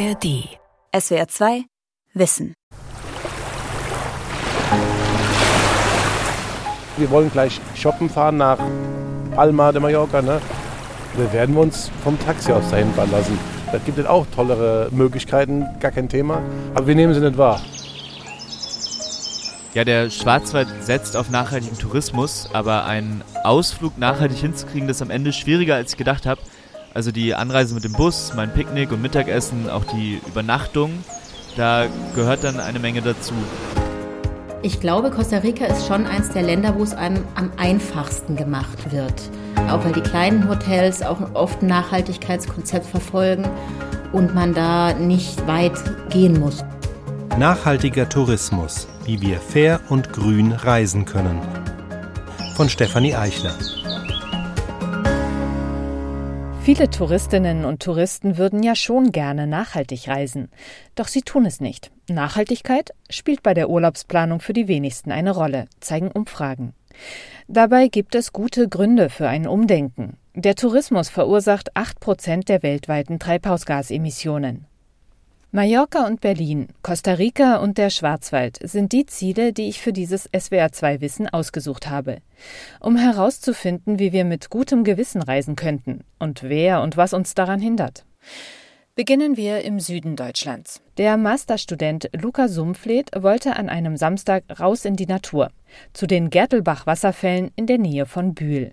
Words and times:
ARD. 0.00 0.48
SWR 0.98 1.28
2 1.28 1.64
Wissen. 2.14 2.54
Wir 6.96 7.10
wollen 7.10 7.30
gleich 7.30 7.60
shoppen 7.74 8.08
fahren 8.08 8.38
nach 8.38 8.58
Palma 9.34 9.72
de 9.72 9.82
Mallorca. 9.82 10.22
Ne? 10.22 10.40
Da 11.18 11.32
werden 11.34 11.54
wir 11.54 11.60
uns 11.60 11.90
vom 12.02 12.18
Taxi 12.18 12.50
aus 12.50 12.70
dahin 12.70 12.90
fahren 12.94 13.10
lassen. 13.10 13.38
Da 13.72 13.78
gibt 13.78 13.98
es 13.98 14.06
auch 14.06 14.24
tollere 14.34 14.88
Möglichkeiten, 14.90 15.66
gar 15.80 15.90
kein 15.90 16.08
Thema. 16.08 16.40
Aber 16.74 16.86
wir 16.86 16.94
nehmen 16.94 17.12
sie 17.12 17.20
nicht 17.20 17.36
wahr. 17.36 17.60
Ja, 19.74 19.84
der 19.84 20.08
Schwarzwald 20.08 20.68
setzt 20.80 21.14
auf 21.14 21.28
nachhaltigen 21.28 21.78
Tourismus, 21.78 22.48
aber 22.54 22.86
einen 22.86 23.22
Ausflug 23.44 23.98
nachhaltig 23.98 24.38
hinzukriegen, 24.38 24.88
das 24.88 24.96
ist 24.96 25.02
am 25.02 25.10
Ende 25.10 25.34
schwieriger, 25.34 25.74
als 25.74 25.92
ich 25.92 25.98
gedacht 25.98 26.24
habe. 26.24 26.40
Also 26.92 27.12
die 27.12 27.34
Anreise 27.34 27.74
mit 27.74 27.84
dem 27.84 27.92
Bus, 27.92 28.32
mein 28.34 28.52
Picknick 28.52 28.90
und 28.90 29.00
Mittagessen, 29.00 29.70
auch 29.70 29.84
die 29.84 30.20
Übernachtung, 30.26 30.92
da 31.56 31.86
gehört 32.14 32.42
dann 32.42 32.58
eine 32.58 32.78
Menge 32.78 33.00
dazu. 33.00 33.34
Ich 34.62 34.80
glaube, 34.80 35.10
Costa 35.10 35.38
Rica 35.38 35.64
ist 35.66 35.86
schon 35.86 36.06
eins 36.06 36.30
der 36.30 36.42
Länder, 36.42 36.74
wo 36.76 36.82
es 36.82 36.92
einem 36.92 37.24
am 37.34 37.50
einfachsten 37.56 38.36
gemacht 38.36 38.92
wird. 38.92 39.14
Auch 39.70 39.84
weil 39.84 39.92
die 39.92 40.02
kleinen 40.02 40.48
Hotels 40.48 41.02
auch 41.02 41.18
oft 41.34 41.62
ein 41.62 41.68
Nachhaltigkeitskonzept 41.68 42.86
verfolgen 42.86 43.48
und 44.12 44.34
man 44.34 44.52
da 44.52 44.92
nicht 44.92 45.46
weit 45.46 45.78
gehen 46.10 46.38
muss. 46.40 46.64
Nachhaltiger 47.38 48.08
Tourismus, 48.08 48.88
wie 49.04 49.20
wir 49.22 49.38
fair 49.38 49.80
und 49.88 50.12
grün 50.12 50.52
reisen 50.52 51.04
können. 51.04 51.40
Von 52.56 52.68
Stefanie 52.68 53.14
Eichler. 53.14 53.54
Viele 56.62 56.90
Touristinnen 56.90 57.64
und 57.64 57.82
Touristen 57.82 58.36
würden 58.36 58.62
ja 58.62 58.74
schon 58.74 59.12
gerne 59.12 59.46
nachhaltig 59.46 60.08
reisen. 60.08 60.50
Doch 60.94 61.08
sie 61.08 61.22
tun 61.22 61.46
es 61.46 61.58
nicht. 61.60 61.90
Nachhaltigkeit 62.08 62.90
spielt 63.08 63.42
bei 63.42 63.54
der 63.54 63.70
Urlaubsplanung 63.70 64.40
für 64.40 64.52
die 64.52 64.68
wenigsten 64.68 65.10
eine 65.10 65.30
Rolle, 65.30 65.66
zeigen 65.80 66.10
Umfragen. 66.10 66.74
Dabei 67.48 67.88
gibt 67.88 68.14
es 68.14 68.34
gute 68.34 68.68
Gründe 68.68 69.08
für 69.08 69.26
ein 69.26 69.48
Umdenken. 69.48 70.18
Der 70.34 70.54
Tourismus 70.54 71.08
verursacht 71.08 71.76
8 71.76 71.98
Prozent 71.98 72.48
der 72.50 72.62
weltweiten 72.62 73.18
Treibhausgasemissionen. 73.18 74.66
Mallorca 75.52 76.06
und 76.06 76.20
Berlin, 76.20 76.68
Costa 76.80 77.14
Rica 77.14 77.56
und 77.56 77.76
der 77.76 77.90
Schwarzwald 77.90 78.60
sind 78.62 78.92
die 78.92 79.04
Ziele, 79.06 79.52
die 79.52 79.68
ich 79.68 79.80
für 79.80 79.92
dieses 79.92 80.30
SWR2 80.30 81.00
Wissen 81.00 81.28
ausgesucht 81.28 81.90
habe. 81.90 82.18
Um 82.78 82.96
herauszufinden, 82.96 83.98
wie 83.98 84.12
wir 84.12 84.24
mit 84.24 84.48
gutem 84.48 84.84
Gewissen 84.84 85.20
reisen 85.20 85.56
könnten 85.56 86.04
und 86.20 86.44
wer 86.44 86.82
und 86.82 86.96
was 86.96 87.12
uns 87.12 87.34
daran 87.34 87.58
hindert. 87.58 88.04
Beginnen 88.94 89.36
wir 89.36 89.64
im 89.64 89.80
Süden 89.80 90.14
Deutschlands. 90.14 90.82
Der 90.98 91.16
Masterstudent 91.16 92.10
Luca 92.12 92.46
Sumpfleth 92.46 93.10
wollte 93.20 93.56
an 93.56 93.68
einem 93.68 93.96
Samstag 93.96 94.44
raus 94.60 94.84
in 94.84 94.94
die 94.94 95.06
Natur, 95.06 95.50
zu 95.92 96.06
den 96.06 96.30
Gertelbach-Wasserfällen 96.30 97.50
in 97.56 97.66
der 97.66 97.78
Nähe 97.78 98.06
von 98.06 98.34
Bühl. 98.34 98.70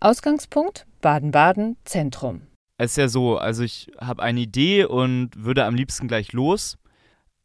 Ausgangspunkt 0.00 0.86
Baden-Baden, 1.02 1.76
Zentrum. 1.84 2.49
Es 2.82 2.92
ist 2.92 2.96
ja 2.96 3.08
so, 3.08 3.36
also 3.36 3.62
ich 3.62 3.90
habe 4.00 4.22
eine 4.22 4.40
Idee 4.40 4.86
und 4.86 5.32
würde 5.36 5.66
am 5.66 5.74
liebsten 5.74 6.08
gleich 6.08 6.32
los. 6.32 6.78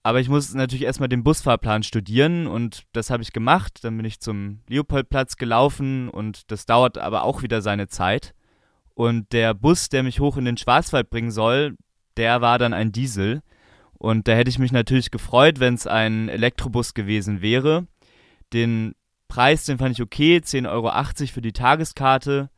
Aber 0.01 0.21
ich 0.21 0.29
muss 0.29 0.53
natürlich 0.53 0.85
erstmal 0.85 1.09
den 1.09 1.25
Busfahrplan 1.25 1.83
studieren 1.83 2.47
und 2.47 2.83
das 2.93 3.09
habe 3.09 3.21
ich 3.21 3.33
gemacht. 3.33 3.83
Dann 3.83 3.97
bin 3.97 4.05
ich 4.05 4.21
zum 4.21 4.61
Leopoldplatz 4.69 5.35
gelaufen 5.35 6.07
und 6.07 6.49
das 6.51 6.65
dauert 6.65 6.97
aber 6.97 7.25
auch 7.25 7.41
wieder 7.41 7.61
seine 7.61 7.89
Zeit. 7.89 8.33
Und 8.93 9.33
der 9.33 9.53
Bus, 9.53 9.89
der 9.89 10.03
mich 10.03 10.21
hoch 10.21 10.37
in 10.37 10.45
den 10.45 10.55
Schwarzwald 10.55 11.09
bringen 11.09 11.31
soll, 11.31 11.75
der 12.15 12.39
war 12.39 12.57
dann 12.57 12.71
ein 12.71 12.93
Diesel. 12.93 13.41
Und 13.97 14.29
da 14.29 14.35
hätte 14.35 14.49
ich 14.49 14.57
mich 14.57 14.71
natürlich 14.71 15.11
gefreut, 15.11 15.59
wenn 15.59 15.73
es 15.73 15.85
ein 15.85 16.29
Elektrobus 16.29 16.93
gewesen 16.93 17.41
wäre. 17.41 17.87
Den 18.53 18.95
Preis, 19.27 19.65
den 19.65 19.79
fand 19.79 19.95
ich 19.95 20.01
okay, 20.01 20.37
10,80 20.37 20.69
Euro 20.69 21.27
für 21.33 21.41
die 21.41 21.51
Tageskarte. 21.51 22.49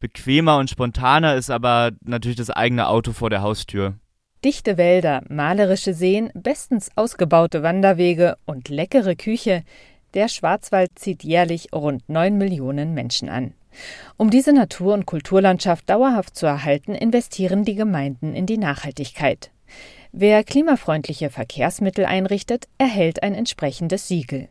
Bequemer 0.00 0.56
und 0.56 0.70
spontaner 0.70 1.34
ist 1.34 1.50
aber 1.50 1.92
natürlich 2.02 2.38
das 2.38 2.48
eigene 2.50 2.88
Auto 2.88 3.12
vor 3.12 3.28
der 3.28 3.42
Haustür. 3.42 3.94
Dichte 4.42 4.78
Wälder, 4.78 5.22
malerische 5.28 5.92
Seen, 5.92 6.30
bestens 6.32 6.90
ausgebaute 6.96 7.62
Wanderwege 7.62 8.38
und 8.46 8.70
leckere 8.70 9.14
Küche. 9.14 9.62
Der 10.14 10.28
Schwarzwald 10.28 10.98
zieht 10.98 11.22
jährlich 11.22 11.74
rund 11.74 12.08
9 12.08 12.38
Millionen 12.38 12.94
Menschen 12.94 13.28
an. 13.28 13.52
Um 14.16 14.30
diese 14.30 14.54
Natur- 14.54 14.94
und 14.94 15.04
Kulturlandschaft 15.04 15.88
dauerhaft 15.90 16.34
zu 16.34 16.46
erhalten, 16.46 16.94
investieren 16.94 17.64
die 17.66 17.74
Gemeinden 17.74 18.34
in 18.34 18.46
die 18.46 18.58
Nachhaltigkeit. 18.58 19.50
Wer 20.12 20.42
klimafreundliche 20.42 21.28
Verkehrsmittel 21.28 22.06
einrichtet, 22.06 22.68
erhält 22.78 23.22
ein 23.22 23.34
entsprechendes 23.34 24.08
Siegel. 24.08 24.48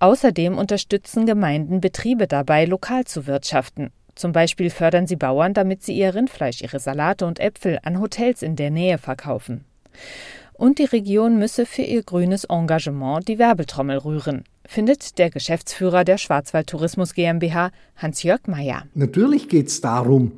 Außerdem 0.00 0.58
unterstützen 0.58 1.26
Gemeinden 1.26 1.80
Betriebe 1.80 2.26
dabei, 2.26 2.64
lokal 2.64 3.04
zu 3.04 3.28
wirtschaften. 3.28 3.92
Zum 4.14 4.32
Beispiel 4.32 4.70
fördern 4.70 5.06
sie 5.06 5.16
Bauern, 5.16 5.54
damit 5.54 5.82
sie 5.82 5.96
ihr 5.96 6.14
Rindfleisch, 6.14 6.62
ihre 6.62 6.78
Salate 6.78 7.26
und 7.26 7.40
Äpfel 7.40 7.78
an 7.82 8.00
Hotels 8.00 8.42
in 8.42 8.56
der 8.56 8.70
Nähe 8.70 8.98
verkaufen. 8.98 9.64
Und 10.54 10.78
die 10.78 10.84
Region 10.84 11.38
müsse 11.38 11.66
für 11.66 11.82
ihr 11.82 12.02
grünes 12.02 12.44
Engagement 12.44 13.26
die 13.26 13.38
Werbetrommel 13.38 13.98
rühren, 13.98 14.44
findet 14.64 15.18
der 15.18 15.30
Geschäftsführer 15.30 16.04
der 16.04 16.16
Schwarzwald 16.16 16.68
Tourismus 16.68 17.14
GmbH, 17.14 17.72
Hans-Jörg 17.96 18.46
Meyer. 18.46 18.84
Natürlich 18.94 19.48
geht 19.48 19.66
es 19.66 19.80
darum, 19.80 20.32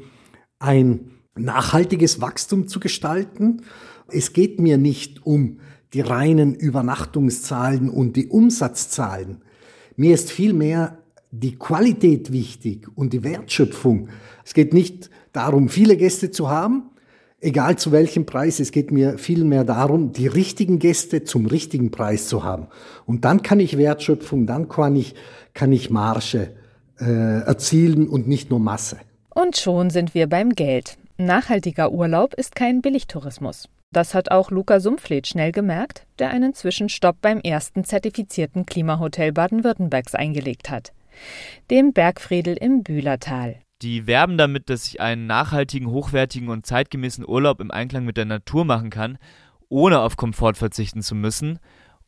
ein 0.58 1.10
nachhaltiges 1.34 2.20
Wachstum 2.22 2.66
zu 2.66 2.80
gestalten. 2.80 3.62
Es 4.08 4.32
geht 4.32 4.58
mir 4.58 4.78
nicht 4.78 5.26
um 5.26 5.60
die 5.92 6.00
reinen 6.00 6.54
Übernachtungszahlen 6.54 7.90
und 7.90 8.16
die 8.16 8.28
Umsatzzahlen. 8.28 9.42
Mir 9.96 10.14
ist 10.14 10.30
vielmehr 10.30 10.98
die 11.30 11.56
Qualität 11.58 12.32
wichtig 12.32 12.86
und 12.94 13.12
die 13.12 13.24
Wertschöpfung. 13.24 14.08
Es 14.44 14.54
geht 14.54 14.72
nicht 14.72 15.10
darum, 15.32 15.68
viele 15.68 15.96
Gäste 15.96 16.30
zu 16.30 16.48
haben, 16.48 16.90
egal 17.40 17.76
zu 17.76 17.92
welchem 17.92 18.26
Preis. 18.26 18.60
Es 18.60 18.72
geht 18.72 18.90
mir 18.90 19.18
vielmehr 19.18 19.64
darum, 19.64 20.12
die 20.12 20.26
richtigen 20.26 20.78
Gäste 20.78 21.24
zum 21.24 21.46
richtigen 21.46 21.90
Preis 21.90 22.28
zu 22.28 22.44
haben. 22.44 22.68
Und 23.06 23.24
dann 23.24 23.42
kann 23.42 23.60
ich 23.60 23.76
Wertschöpfung, 23.76 24.46
dann 24.46 24.68
kann 24.68 24.96
ich, 24.96 25.14
kann 25.54 25.72
ich 25.72 25.90
Marge 25.90 26.52
äh, 26.98 27.04
erzielen 27.04 28.08
und 28.08 28.28
nicht 28.28 28.50
nur 28.50 28.60
Masse. 28.60 28.98
Und 29.34 29.56
schon 29.56 29.90
sind 29.90 30.14
wir 30.14 30.28
beim 30.28 30.50
Geld. 30.50 30.96
Nachhaltiger 31.18 31.92
Urlaub 31.92 32.34
ist 32.34 32.54
kein 32.54 32.82
Billigtourismus. 32.82 33.68
Das 33.92 34.14
hat 34.14 34.30
auch 34.30 34.50
Luca 34.50 34.80
Sumpfleth 34.80 35.28
schnell 35.28 35.52
gemerkt, 35.52 36.06
der 36.18 36.30
einen 36.30 36.54
Zwischenstopp 36.54 37.16
beim 37.22 37.40
ersten 37.40 37.84
zertifizierten 37.84 38.66
Klimahotel 38.66 39.32
Baden-Württembergs 39.32 40.14
eingelegt 40.14 40.70
hat 40.70 40.92
dem 41.70 41.92
Bergfriedel 41.92 42.56
im 42.56 42.82
Bühlertal. 42.82 43.60
Die 43.82 44.06
werben 44.06 44.38
damit, 44.38 44.70
dass 44.70 44.88
ich 44.88 45.00
einen 45.00 45.26
nachhaltigen, 45.26 45.90
hochwertigen 45.90 46.48
und 46.48 46.64
zeitgemäßen 46.64 47.26
Urlaub 47.26 47.60
im 47.60 47.70
Einklang 47.70 48.04
mit 48.04 48.16
der 48.16 48.24
Natur 48.24 48.64
machen 48.64 48.90
kann, 48.90 49.18
ohne 49.68 50.00
auf 50.00 50.16
Komfort 50.16 50.54
verzichten 50.54 51.02
zu 51.02 51.14
müssen. 51.14 51.58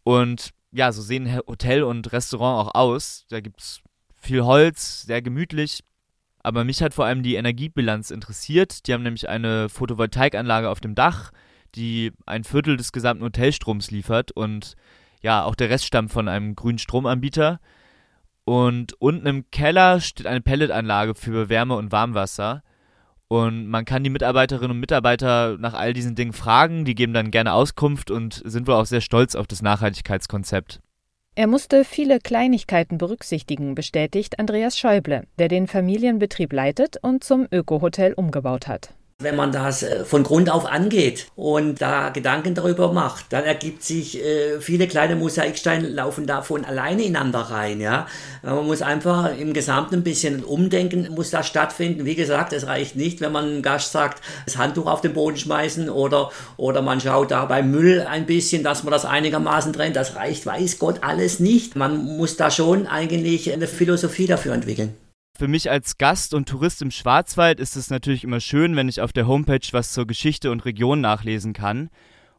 Und 0.03 0.51
ja, 0.73 0.93
so 0.93 1.03
sehen 1.03 1.41
Hotel 1.47 1.83
und 1.83 2.13
Restaurant 2.13 2.67
auch 2.69 2.75
aus. 2.75 3.27
Da 3.29 3.41
gibt 3.41 3.61
es 3.61 3.81
viel 4.17 4.43
Holz, 4.43 5.03
sehr 5.03 5.23
gemütlich. 5.23 5.81
Aber 6.43 6.65
mich 6.65 6.83
hat 6.83 6.95
vor 6.95 7.05
allem 7.05 7.23
die 7.23 7.35
Energiebilanz 7.35 8.11
interessiert. 8.11 8.87
Die 8.87 8.95
haben 8.95 9.03
nämlich 9.03 9.29
eine 9.29 9.69
Photovoltaikanlage 9.69 10.71
auf 10.71 10.81
dem 10.81 10.95
Dach, 10.95 11.33
die 11.75 12.13
ein 12.27 12.45
Viertel 12.45 12.77
des 12.77 12.93
gesamten 12.93 13.25
Hotelstroms 13.25 13.91
liefert. 13.91 14.33
Und 14.33 14.75
ja, 15.21 15.45
auch 15.45 15.55
der 15.55 15.69
Rest 15.69 15.85
stammt 15.85 16.13
von 16.13 16.29
einem 16.29 16.55
grünen 16.55 16.79
Stromanbieter. 16.79 17.61
Und 18.49 18.95
unten 18.99 19.27
im 19.27 19.51
Keller 19.51 20.01
steht 20.01 20.27
eine 20.27 20.41
Pelletanlage 20.41 21.15
für 21.15 21.51
Wärme 21.51 21.77
und 21.77 21.93
Warmwasser. 21.93 22.63
Und 23.29 23.67
man 23.67 23.85
kann 23.85 24.03
die 24.03 24.09
Mitarbeiterinnen 24.09 24.71
und 24.71 24.81
Mitarbeiter 24.81 25.59
nach 25.59 25.75
all 25.75 25.93
diesen 25.93 26.15
Dingen 26.15 26.33
fragen. 26.33 26.87
Die 26.87 26.95
geben 26.95 27.13
dann 27.13 27.31
gerne 27.31 27.53
Auskunft 27.53 28.11
und 28.11 28.41
sind 28.47 28.67
wohl 28.67 28.77
auch 28.77 28.87
sehr 28.87 29.03
stolz 29.03 29.35
auf 29.35 29.47
das 29.47 29.61
Nachhaltigkeitskonzept. 29.61 30.81
Er 31.35 31.47
musste 31.47 31.85
viele 31.85 32.21
Kleinigkeiten 32.21 32.97
berücksichtigen, 32.97 33.75
bestätigt 33.75 34.39
Andreas 34.39 34.79
Schäuble, 34.79 35.25
der 35.39 35.49
den 35.49 35.67
Familienbetrieb 35.67 36.51
leitet 36.51 36.97
und 37.03 37.23
zum 37.25 37.47
Ökohotel 37.53 38.15
umgebaut 38.15 38.67
hat. 38.67 38.95
Wenn 39.21 39.35
man 39.35 39.51
das 39.51 39.83
äh, 39.83 40.05
von 40.05 40.23
Grund 40.23 40.49
auf 40.49 40.65
angeht 40.65 41.27
und 41.35 41.81
da 41.81 42.11
Gedanken 42.11 42.55
darüber 42.55 42.93
macht, 42.93 43.25
dann 43.31 43.43
ergibt 43.43 43.83
sich, 43.83 44.23
äh, 44.23 44.61
viele 44.61 44.87
kleine 44.87 45.17
Mosaiksteine 45.17 45.89
laufen 45.89 46.29
da 46.29 46.43
von 46.43 46.65
alleine 46.65 47.03
ineinander 47.03 47.41
rein, 47.41 47.81
ja. 47.81 48.07
Man 48.45 48.65
muss 48.65 48.81
einfach 48.81 49.37
im 49.37 49.55
Gesamten 49.55 49.97
ein 49.97 50.03
bisschen 50.05 50.45
umdenken, 50.45 51.09
muss 51.13 51.31
da 51.31 51.43
stattfinden. 51.43 52.05
Wie 52.05 52.15
gesagt, 52.15 52.53
es 52.53 52.69
reicht 52.69 52.95
nicht, 52.95 53.21
wenn 53.21 53.33
man 53.33 53.47
einem 53.47 53.63
Gast 53.63 53.91
sagt, 53.91 54.23
das 54.45 54.57
Handtuch 54.57 54.87
auf 54.87 55.01
den 55.01 55.15
Boden 55.15 55.37
schmeißen 55.37 55.91
oder, 55.91 56.31
oder 56.57 56.81
man 56.81 57.01
schaut 57.01 57.33
da 57.33 57.45
beim 57.47 57.73
Müll 57.73 58.07
ein 58.09 58.25
bisschen, 58.25 58.63
dass 58.63 58.85
man 58.85 58.93
das 58.93 59.05
einigermaßen 59.05 59.73
trennt. 59.73 59.97
Das 59.97 60.15
reicht, 60.15 60.47
weiß 60.47 60.79
Gott, 60.79 60.99
alles 61.01 61.41
nicht. 61.41 61.75
Man 61.75 62.05
muss 62.17 62.37
da 62.37 62.53
schon 62.53 62.87
eigentlich 62.87 63.53
eine 63.53 63.67
Philosophie 63.67 64.29
dafür 64.29 64.55
entwickeln. 64.55 64.95
Für 65.39 65.47
mich 65.47 65.71
als 65.71 65.99
Gast 65.99 66.35
und 66.35 66.49
Tourist 66.49 66.83
im 66.83 66.91
Schwarzwald 66.91 67.61
ist 67.61 67.77
es 67.77 67.91
natürlich 67.91 68.25
immer 68.25 68.41
schön, 68.41 68.75
wenn 68.75 68.89
ich 68.89 69.01
auf 69.01 69.13
der 69.13 69.29
Homepage 69.29 69.61
was 69.71 69.93
zur 69.93 70.05
Geschichte 70.05 70.51
und 70.51 70.65
Region 70.65 71.01
nachlesen 71.01 71.53
kann. 71.53 71.91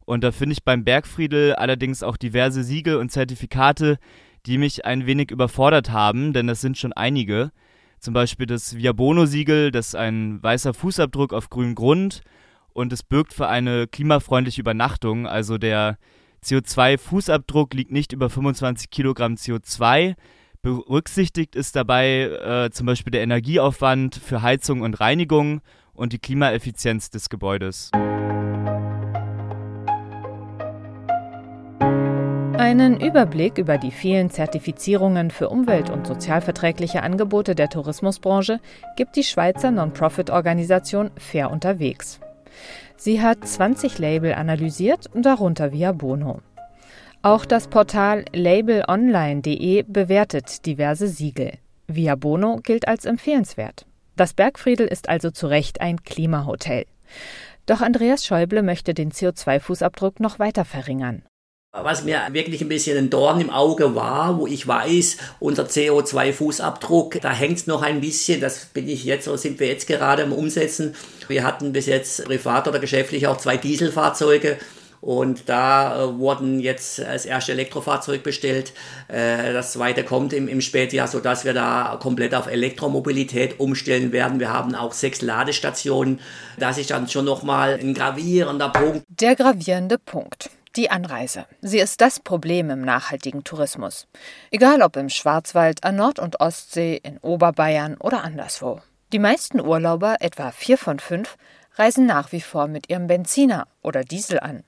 Und 0.06 0.22
da 0.22 0.34
finde 0.34 0.52
ich 0.52 0.66
beim 0.66 0.84
Bergfriedel 0.84 1.56
allerdings 1.56 2.04
auch 2.04 2.18
diverse 2.18 2.62
Siegel 2.62 2.98
und 2.98 3.10
Zertifikate, 3.10 4.00
die 4.46 4.58
mich 4.58 4.84
ein 4.84 5.06
wenig 5.06 5.32
überfordert 5.32 5.92
haben, 5.92 6.34
denn 6.34 6.48
das 6.48 6.60
sind 6.60 6.78
schon 6.78 6.92
einige. 6.92 7.52
Zum 8.00 8.14
Beispiel 8.14 8.48
das 8.48 8.76
Viabono-Siegel, 8.76 9.72
das 9.72 9.90
ist 9.90 9.96
ein 9.96 10.44
weißer 10.44 10.74
Fußabdruck 10.74 11.32
auf 11.32 11.50
grünem 11.50 11.76
Grund 11.76 12.22
und 12.74 12.92
es 12.92 13.04
birgt 13.04 13.34
für 13.34 13.48
eine 13.48 13.88
klimafreundliche 13.88 14.60
Übernachtung. 14.60 15.26
Also 15.26 15.58
der 15.58 15.98
CO2-Fußabdruck 16.44 17.74
liegt 17.76 17.94
nicht 17.94 18.12
über 18.12 18.30
25 18.30 18.90
Kilogramm 18.90 19.36
CO2. 19.36 20.16
Berücksichtigt 20.62 21.56
ist 21.56 21.78
dabei 21.78 22.24
äh, 22.24 22.70
zum 22.70 22.86
Beispiel 22.86 23.12
der 23.12 23.22
Energieaufwand 23.22 24.16
für 24.16 24.42
Heizung 24.42 24.82
und 24.82 25.00
Reinigung 25.00 25.62
und 25.94 26.12
die 26.12 26.20
Klimaeffizienz 26.20 27.10
des 27.10 27.30
Gebäudes. 27.30 27.92
Einen 32.58 33.00
Überblick 33.00 33.58
über 33.58 33.78
die 33.78 33.92
vielen 33.92 34.30
Zertifizierungen 34.32 35.32
für 35.32 35.48
umwelt- 35.48 35.90
und 35.90 36.06
sozialverträgliche 36.06 37.04
Angebote 37.04 37.56
der 37.56 37.70
Tourismusbranche 37.70 38.60
gibt 38.98 39.16
die 39.16 39.24
Schweizer 39.24 39.72
Non-Profit-Organisation 39.72 41.12
Fair 41.18 41.52
unterwegs. 41.52 42.20
Sie 42.98 43.22
hat 43.22 43.48
20 43.48 43.98
Label 43.98 44.34
analysiert, 44.34 45.10
darunter 45.14 45.72
Via 45.72 45.94
Bono. 45.94 46.42
Auch 47.22 47.44
das 47.44 47.68
Portal 47.68 48.24
labelonline.de 48.32 49.84
bewertet 49.86 50.66
diverse 50.66 51.10
Siegel. 51.10 51.58
Via 51.86 52.16
Bono 52.16 52.62
gilt 52.64 52.88
als 52.88 53.04
empfehlenswert. 53.04 53.86
Das 54.16 54.34
Bergfriedel 54.34 54.88
ist 54.88 55.10
also 55.10 55.30
zu 55.30 55.48
Recht 55.48 55.82
ein 55.82 56.02
Klimahotel. 56.04 56.86
Doch 57.66 57.82
Andreas 57.82 58.26
Schäuble 58.26 58.64
möchte 58.64 58.94
den 58.94 59.12
CO2-Fußabdruck 59.12 60.22
noch 60.22 60.40
weiter 60.40 60.64
verringern. 60.64 61.24
Was 61.74 62.06
mir 62.06 62.22
wirklich 62.32 62.62
ein 62.62 62.70
bisschen 62.70 62.98
ein 62.98 63.10
Dorn 63.10 63.42
im 63.42 63.50
Auge 63.50 63.96
war, 63.96 64.40
wo 64.40 64.48
ich 64.48 64.66
weiß, 64.66 65.18
unser 65.42 65.66
CO2-Fußabdruck, 65.66 67.20
da 67.20 67.34
hängt 67.34 67.58
es 67.58 67.68
noch 67.68 67.82
ein 67.82 68.00
bisschen, 68.00 68.40
das 68.40 68.66
bin 68.68 68.88
ich 68.88 69.04
jetzt, 69.04 69.26
so 69.26 69.36
sind 69.36 69.60
wir 69.60 69.68
jetzt 69.68 69.88
gerade 69.88 70.24
im 70.24 70.32
Umsetzen. 70.32 70.96
Wir 71.28 71.44
hatten 71.44 71.74
bis 71.74 71.86
jetzt 71.86 72.24
privat 72.24 72.70
oder 72.70 72.80
geschäftlich 72.80 73.28
auch 73.28 73.38
zwei 73.38 73.58
Dieselfahrzeuge 73.58 74.58
und 75.02 75.48
da 75.48 76.04
äh, 76.04 76.18
wurden 76.18 76.60
jetzt 76.60 77.00
als 77.00 77.26
erste 77.26 77.54
Elektrofahrzeug 77.54 78.24
bestellt. 78.24 78.74
Äh, 79.08 79.54
das 79.54 79.74
zweite 79.74 80.04
kommt 80.04 80.34
im, 80.34 80.48
im 80.48 80.62
Spätjahr, 80.62 81.08
sodass 81.08 81.46
wir 81.46 81.54
da 81.54 81.98
komplett 82.02 82.36
auf 82.36 82.48
Elektromobilität 82.48 83.60
umstellen 83.60 84.12
werden. 84.12 84.40
Wir 84.40 84.54
haben 84.54 84.76
auch 84.76 84.94
sechs 84.94 85.22
Ladestationen. 85.22 86.20
Das 86.58 86.78
ist 86.78 86.92
dann 86.92 87.08
schon 87.08 87.26
nochmal 87.26 87.80
ein 87.80 87.94
gravierender 87.94 88.70
Punkt. 88.70 89.04
Der 89.08 89.36
gravierende 89.36 89.98
Punkt. 89.98 90.50
Die 90.76 90.92
Anreise. 90.92 91.46
Sie 91.62 91.80
ist 91.80 92.00
das 92.00 92.20
Problem 92.20 92.70
im 92.70 92.82
nachhaltigen 92.82 93.44
Tourismus. 93.44 94.08
Egal 94.52 94.84
ob 94.84 94.98
im 94.98 95.10
Schwarzwald, 95.10 95.84
an 95.84 95.96
Nord- 95.96 96.20
und 96.20 96.40
Ostsee, 96.40 97.00
in 97.02 97.18
Oberbayern 97.18 97.98
oder 97.98 98.24
anderswo. 98.24 98.80
Die 99.12 99.18
meisten 99.18 99.60
Urlauber, 99.60 100.18
etwa 100.20 100.52
vier 100.52 100.78
von 100.78 101.00
fünf, 101.00 101.38
reisen 101.80 102.06
nach 102.06 102.32
wie 102.34 102.42
vor 102.42 102.68
mit 102.68 102.90
ihrem 102.90 103.08
Benziner 103.08 103.68
oder 103.82 104.04
Diesel 104.04 104.40
an. 104.40 104.64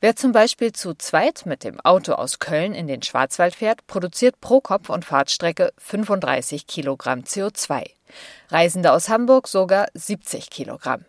Wer 0.00 0.16
zum 0.16 0.32
Beispiel 0.32 0.72
zu 0.72 0.94
zweit 0.94 1.44
mit 1.44 1.64
dem 1.64 1.80
Auto 1.80 2.12
aus 2.12 2.38
Köln 2.38 2.72
in 2.72 2.86
den 2.86 3.02
Schwarzwald 3.02 3.54
fährt, 3.54 3.86
produziert 3.86 4.40
pro 4.40 4.60
Kopf 4.60 4.90
und 4.90 5.04
Fahrtstrecke 5.04 5.72
35 5.76 6.66
Kilogramm 6.66 7.20
CO2. 7.20 7.84
Reisende 8.48 8.92
aus 8.92 9.08
Hamburg 9.08 9.48
sogar 9.48 9.88
70 9.94 10.50
Kilogramm. 10.50 11.04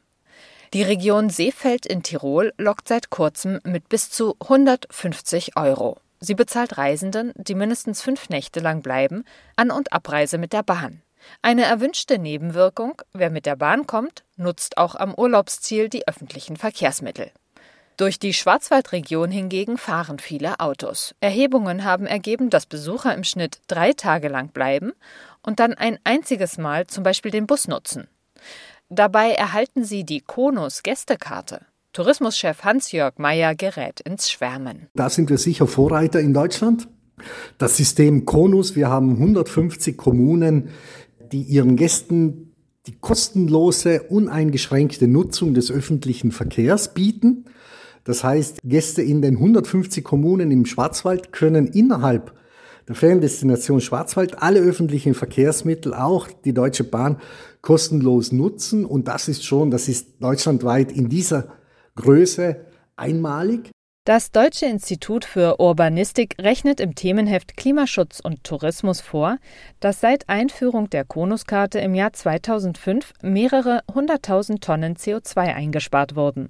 Die 0.74 0.84
Region 0.84 1.30
Seefeld 1.30 1.86
in 1.86 2.04
Tirol 2.04 2.54
lockt 2.58 2.88
seit 2.88 3.10
kurzem 3.10 3.60
mit 3.64 3.90
bis 3.90 4.10
zu 4.10 4.36
150 4.42 5.56
Euro. 5.56 5.98
Sie 6.20 6.36
bezahlt 6.36 6.78
Reisenden, 6.78 7.32
die 7.36 7.56
mindestens 7.56 8.02
fünf 8.02 8.30
Nächte 8.30 8.60
lang 8.60 8.82
bleiben, 8.82 9.24
An- 9.56 9.72
und 9.72 9.94
Abreise 9.94 10.38
mit 10.38 10.52
der 10.52 10.64
Bahn. 10.64 11.02
Eine 11.42 11.64
erwünschte 11.64 12.20
Nebenwirkung, 12.20 13.02
wer 13.14 13.30
mit 13.30 13.46
der 13.46 13.56
Bahn 13.56 13.88
kommt, 13.88 14.24
nutzt 14.38 14.78
auch 14.78 14.96
am 14.96 15.14
Urlaubsziel 15.14 15.90
die 15.90 16.08
öffentlichen 16.08 16.58
Verkehrsmittel. 16.58 17.32
Durch 17.98 18.18
die 18.18 18.34
Schwarzwaldregion 18.34 19.30
hingegen 19.30 19.78
fahren 19.78 20.20
viele 20.20 20.62
Autos. 20.62 21.14
Erhebungen 21.20 21.84
haben 21.84 22.06
ergeben, 22.06 22.50
dass 22.50 22.66
Besucher 22.66 23.14
im 23.14 23.26
Schnitt 23.26 23.60
drei 23.68 23.92
Tage 23.92 24.30
lang 24.30 24.54
bleiben 24.54 24.94
und 25.44 25.60
dann 25.60 25.74
ein 25.74 26.00
einziges 26.06 26.58
Mal 26.58 26.88
zum 26.88 27.04
Beispiel 27.04 27.32
den 27.32 27.46
Bus 27.46 27.68
nutzen. 27.68 28.08
Dabei 28.88 29.32
erhalten 29.32 29.84
sie 29.84 30.06
die 30.06 30.22
Konus 30.22 30.82
Gästekarte. 30.82 31.66
Tourismuschef 31.92 32.64
Hans-Jörg 32.64 33.18
Meyer 33.18 33.54
gerät 33.54 34.00
ins 34.00 34.32
Schwärmen. 34.32 34.88
Da 34.96 35.10
sind 35.10 35.30
wir 35.30 35.38
sicher 35.38 35.68
Vorreiter 35.68 36.22
in 36.22 36.34
Deutschland. 36.34 36.88
Das 37.58 37.76
System 37.76 38.26
Konus, 38.26 38.78
wir 38.78 38.90
haben 38.90 39.12
150 39.12 39.98
Kommunen, 39.98 40.70
die 41.32 41.42
ihren 41.44 41.76
Gästen 41.76 42.54
die 42.88 42.96
kostenlose, 43.00 44.04
uneingeschränkte 44.04 45.08
Nutzung 45.08 45.54
des 45.54 45.72
öffentlichen 45.72 46.32
Verkehrs 46.32 46.94
bieten. 46.94 47.46
Das 48.04 48.24
heißt, 48.24 48.60
Gäste 48.64 49.02
in 49.02 49.22
den 49.22 49.36
150 49.36 50.04
Kommunen 50.04 50.50
im 50.52 50.66
Schwarzwald 50.66 51.32
können 51.32 51.68
innerhalb 51.68 52.34
der 52.88 52.96
Feriendestination 52.96 53.82
Schwarzwald 53.82 54.42
alle 54.42 54.62
öffentlichen 54.62 55.14
Verkehrsmittel, 55.14 55.94
auch 55.94 56.28
die 56.44 56.54
Deutsche 56.54 56.84
Bahn, 56.84 57.18
kostenlos 57.62 58.32
nutzen. 58.32 58.84
Und 58.84 59.08
das 59.08 59.28
ist 59.28 59.46
schon, 59.46 59.70
das 59.70 59.88
ist 59.88 60.22
deutschlandweit 60.22 60.92
in 60.92 61.08
dieser 61.08 61.50
Größe 61.96 62.66
einmalig. 62.96 63.70
Das 64.10 64.32
Deutsche 64.32 64.66
Institut 64.66 65.24
für 65.24 65.60
Urbanistik 65.60 66.34
rechnet 66.42 66.80
im 66.80 66.96
Themenheft 66.96 67.56
Klimaschutz 67.56 68.20
und 68.20 68.44
Tourismus 68.44 69.02
vor, 69.02 69.38
dass 69.82 70.02
seit 70.02 70.28
Einführung 70.28 70.90
der 70.90 71.06
Konuskarte 71.06 71.78
im 71.78 71.94
Jahr 71.94 72.12
2005 72.12 73.14
mehrere 73.22 73.82
hunderttausend 73.94 74.64
Tonnen 74.64 74.96
CO2 74.96 75.54
eingespart 75.54 76.16
wurden. 76.16 76.50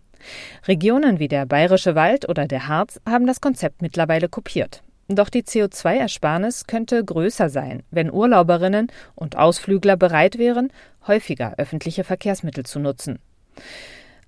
Regionen 0.69 1.19
wie 1.19 1.27
der 1.27 1.45
Bayerische 1.45 1.95
Wald 1.95 2.29
oder 2.29 2.47
der 2.47 2.69
Harz 2.69 3.01
haben 3.05 3.27
das 3.27 3.41
Konzept 3.41 3.81
mittlerweile 3.81 4.29
kopiert. 4.29 4.81
Doch 5.09 5.27
die 5.27 5.43
CO2-Ersparnis 5.43 6.65
könnte 6.65 7.03
größer 7.03 7.49
sein, 7.49 7.83
wenn 7.91 8.09
Urlauberinnen 8.09 8.87
und 9.15 9.35
Ausflügler 9.35 9.97
bereit 9.97 10.37
wären, 10.37 10.71
häufiger 11.07 11.55
öffentliche 11.57 12.05
Verkehrsmittel 12.05 12.65
zu 12.65 12.79
nutzen. 12.79 13.19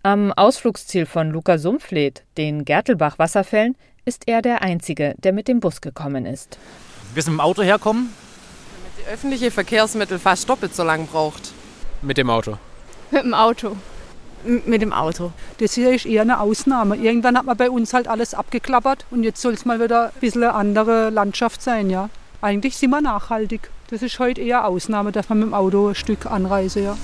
Am 0.04 0.34
Ausflugsziel 0.34 1.06
von 1.06 1.30
Luca 1.30 1.60
Sumpfleth, 1.60 2.24
den 2.36 2.66
Gertelbach-Wasserfällen, 2.66 3.76
ist 4.04 4.24
er 4.26 4.42
der 4.42 4.64
Einzige, 4.64 5.14
der 5.20 5.32
mit 5.32 5.48
dem 5.48 5.60
Bus 5.60 5.80
gekommen 5.80 6.26
ist. 6.26 6.58
Wir 7.14 7.22
sind 7.22 7.34
im 7.34 7.40
Auto 7.40 7.62
herkommen? 7.62 8.12
Damit 8.74 8.98
die 8.98 9.14
öffentliche 9.14 9.52
Verkehrsmittel 9.52 10.18
fast 10.18 10.50
doppelt 10.50 10.74
so 10.74 10.84
lang 10.84 11.06
braucht. 11.06 11.54
Mit 12.02 12.18
dem 12.18 12.32
Auto. 12.32 12.58
Mit 13.12 13.24
dem 13.26 13.36
Auto. 13.36 13.78
M 14.44 14.64
mit 14.66 14.82
dem 14.82 14.92
Auto. 14.92 15.34
Das 15.60 15.76
hier 15.76 15.94
ist 15.94 16.08
eher 16.08 16.24
eine 16.24 16.40
Ausnahme. 16.40 16.96
Irgendwann 16.96 17.38
hat 17.38 17.46
man 17.46 17.56
bei 17.56 17.70
uns 17.70 17.94
halt 17.94 18.08
alles 18.08 18.34
abgeklappert 18.34 19.06
und 19.12 19.22
jetzt 19.22 19.40
soll 19.40 19.54
es 19.54 19.66
mal 19.66 19.80
wieder 19.80 20.06
ein 20.06 20.20
bisschen 20.20 20.42
eine 20.42 20.56
andere 20.56 21.12
Landschaft 21.12 21.62
sein, 21.62 21.92
ja. 21.92 22.10
Eigentlich 22.42 22.76
sind 22.76 22.90
wir 22.90 23.02
nachhaltig. 23.02 23.70
Das 23.92 24.02
ist 24.02 24.18
heute 24.18 24.42
eher 24.42 24.66
Ausnahme, 24.66 25.12
dass 25.12 25.30
man 25.30 25.38
mit 25.38 25.50
dem 25.50 25.54
Auto 25.54 25.90
ein 25.90 25.96
Stück 25.96 26.26
anreise, 26.26 26.80
ja. 26.80 26.98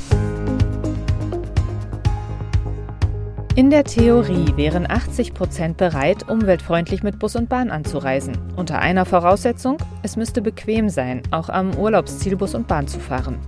In 3.57 3.71
der 3.71 3.85
Theorie 3.85 4.55
wären 4.55 4.87
80 4.87 5.33
Prozent 5.33 5.77
bereit, 5.77 6.29
umweltfreundlich 6.29 7.01
mit 7.01 7.17
Bus 7.17 7.35
und 7.35 7.49
Bahn 7.49 7.71
anzureisen. 7.71 8.37
Unter 8.55 8.77
einer 8.77 9.03
Voraussetzung, 9.03 9.77
es 10.03 10.15
müsste 10.15 10.43
bequem 10.43 10.89
sein, 10.89 11.23
auch 11.31 11.49
am 11.49 11.75
Urlaubsziel 11.75 12.35
Bus 12.35 12.53
und 12.53 12.67
Bahn 12.67 12.87
zu 12.87 12.99
fahren. 12.99 13.39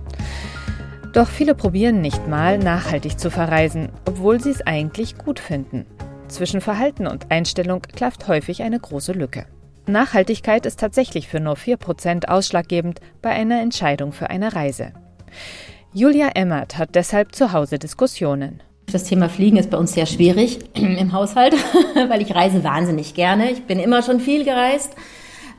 Doch 1.12 1.28
viele 1.28 1.54
probieren 1.54 2.00
nicht 2.00 2.26
mal, 2.26 2.58
nachhaltig 2.58 3.20
zu 3.20 3.30
verreisen, 3.30 3.90
obwohl 4.04 4.40
sie 4.40 4.50
es 4.50 4.66
eigentlich 4.66 5.16
gut 5.16 5.38
finden. 5.38 5.86
Zwischen 6.26 6.60
Verhalten 6.60 7.06
und 7.06 7.30
Einstellung 7.30 7.80
klafft 7.82 8.26
häufig 8.26 8.64
eine 8.64 8.80
große 8.80 9.12
Lücke. 9.12 9.46
Nachhaltigkeit 9.86 10.66
ist 10.66 10.80
tatsächlich 10.80 11.28
für 11.28 11.38
nur 11.38 11.54
4% 11.54 12.26
ausschlaggebend 12.26 13.00
bei 13.22 13.30
einer 13.30 13.62
Entscheidung 13.62 14.10
für 14.10 14.28
eine 14.28 14.56
Reise. 14.56 14.92
Julia 15.92 16.30
Emmert 16.34 16.78
hat 16.78 16.96
deshalb 16.96 17.32
zu 17.32 17.52
Hause 17.52 17.78
Diskussionen. 17.78 18.60
Das 18.92 19.04
Thema 19.04 19.28
Fliegen 19.28 19.56
ist 19.56 19.70
bei 19.70 19.78
uns 19.78 19.92
sehr 19.92 20.06
schwierig 20.06 20.58
im 20.74 21.12
Haushalt, 21.12 21.54
weil 22.08 22.22
ich 22.22 22.34
reise 22.34 22.64
wahnsinnig 22.64 23.14
gerne. 23.14 23.50
Ich 23.50 23.64
bin 23.64 23.78
immer 23.78 24.02
schon 24.02 24.20
viel 24.20 24.44
gereist. 24.44 24.94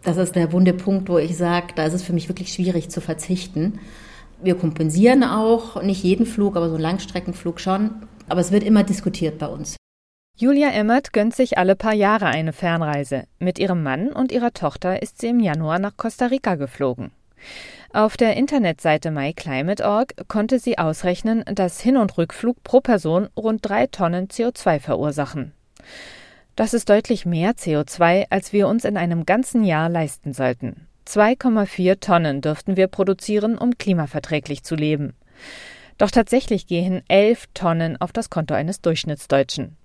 Das 0.04 0.18
ist 0.18 0.36
der 0.36 0.52
wunde 0.52 0.74
Punkt, 0.74 1.08
wo 1.10 1.18
ich 1.18 1.38
sage, 1.38 1.68
da 1.76 1.86
ist 1.86 1.94
es 1.94 2.04
für 2.04 2.14
mich 2.14 2.28
wirklich 2.28 2.52
schwierig 2.52 2.90
zu 2.90 3.02
verzichten. 3.02 3.80
Wir 4.42 4.56
kompensieren 4.56 5.24
auch, 5.24 5.82
nicht 5.82 6.04
jeden 6.04 6.26
Flug, 6.26 6.58
aber 6.58 6.68
so 6.68 6.76
einen 6.76 6.84
Langstreckenflug 6.84 7.60
schon. 7.60 7.92
Aber 8.28 8.42
es 8.42 8.52
wird 8.52 8.64
immer 8.64 8.84
diskutiert 8.84 9.38
bei 9.38 9.48
uns. 9.48 9.78
Julia 10.38 10.70
Emmert 10.70 11.14
gönnt 11.14 11.36
sich 11.36 11.58
alle 11.58 11.76
paar 11.76 11.94
Jahre 11.94 12.26
eine 12.26 12.52
Fernreise. 12.52 13.26
Mit 13.38 13.60
ihrem 13.60 13.84
Mann 13.84 14.08
und 14.08 14.32
ihrer 14.32 14.54
Tochter 14.54 15.02
ist 15.02 15.22
sie 15.22 15.28
im 15.28 15.40
Januar 15.40 15.78
nach 15.78 15.96
Costa 15.98 16.26
Rica 16.26 16.56
geflogen. 16.56 17.12
Auf 17.94 18.16
der 18.16 18.38
Internetseite 18.38 19.12
myclimate.org 19.12 20.28
konnte 20.30 20.60
sie 20.60 20.78
ausrechnen, 20.78 21.44
dass 21.46 21.82
Hin- 21.82 21.98
und 21.98 22.18
Rückflug 22.18 22.64
pro 22.64 22.80
Person 22.80 23.28
rund 23.36 23.68
drei 23.68 23.88
Tonnen 23.88 24.30
CO2 24.30 24.80
verursachen. 24.80 25.52
Das 26.56 26.74
ist 26.74 26.88
deutlich 26.88 27.26
mehr 27.26 27.52
CO2, 27.52 28.28
als 28.30 28.54
wir 28.54 28.70
uns 28.70 28.86
in 28.86 28.96
einem 28.96 29.26
ganzen 29.26 29.66
Jahr 29.66 29.90
leisten 29.90 30.32
sollten. 30.32 30.88
2,4 31.06 32.00
Tonnen 32.00 32.40
dürften 32.40 32.78
wir 32.78 32.88
produzieren, 32.88 33.58
um 33.58 33.78
klimaverträglich 33.78 34.64
zu 34.64 34.76
leben. 34.76 35.14
Doch 35.98 36.12
tatsächlich 36.12 36.68
gehen 36.68 37.04
11 37.10 37.48
Tonnen 37.54 38.00
auf 38.00 38.14
das 38.14 38.30
Konto 38.30 38.54
eines 38.54 38.80
Durchschnittsdeutschen. 38.80 39.76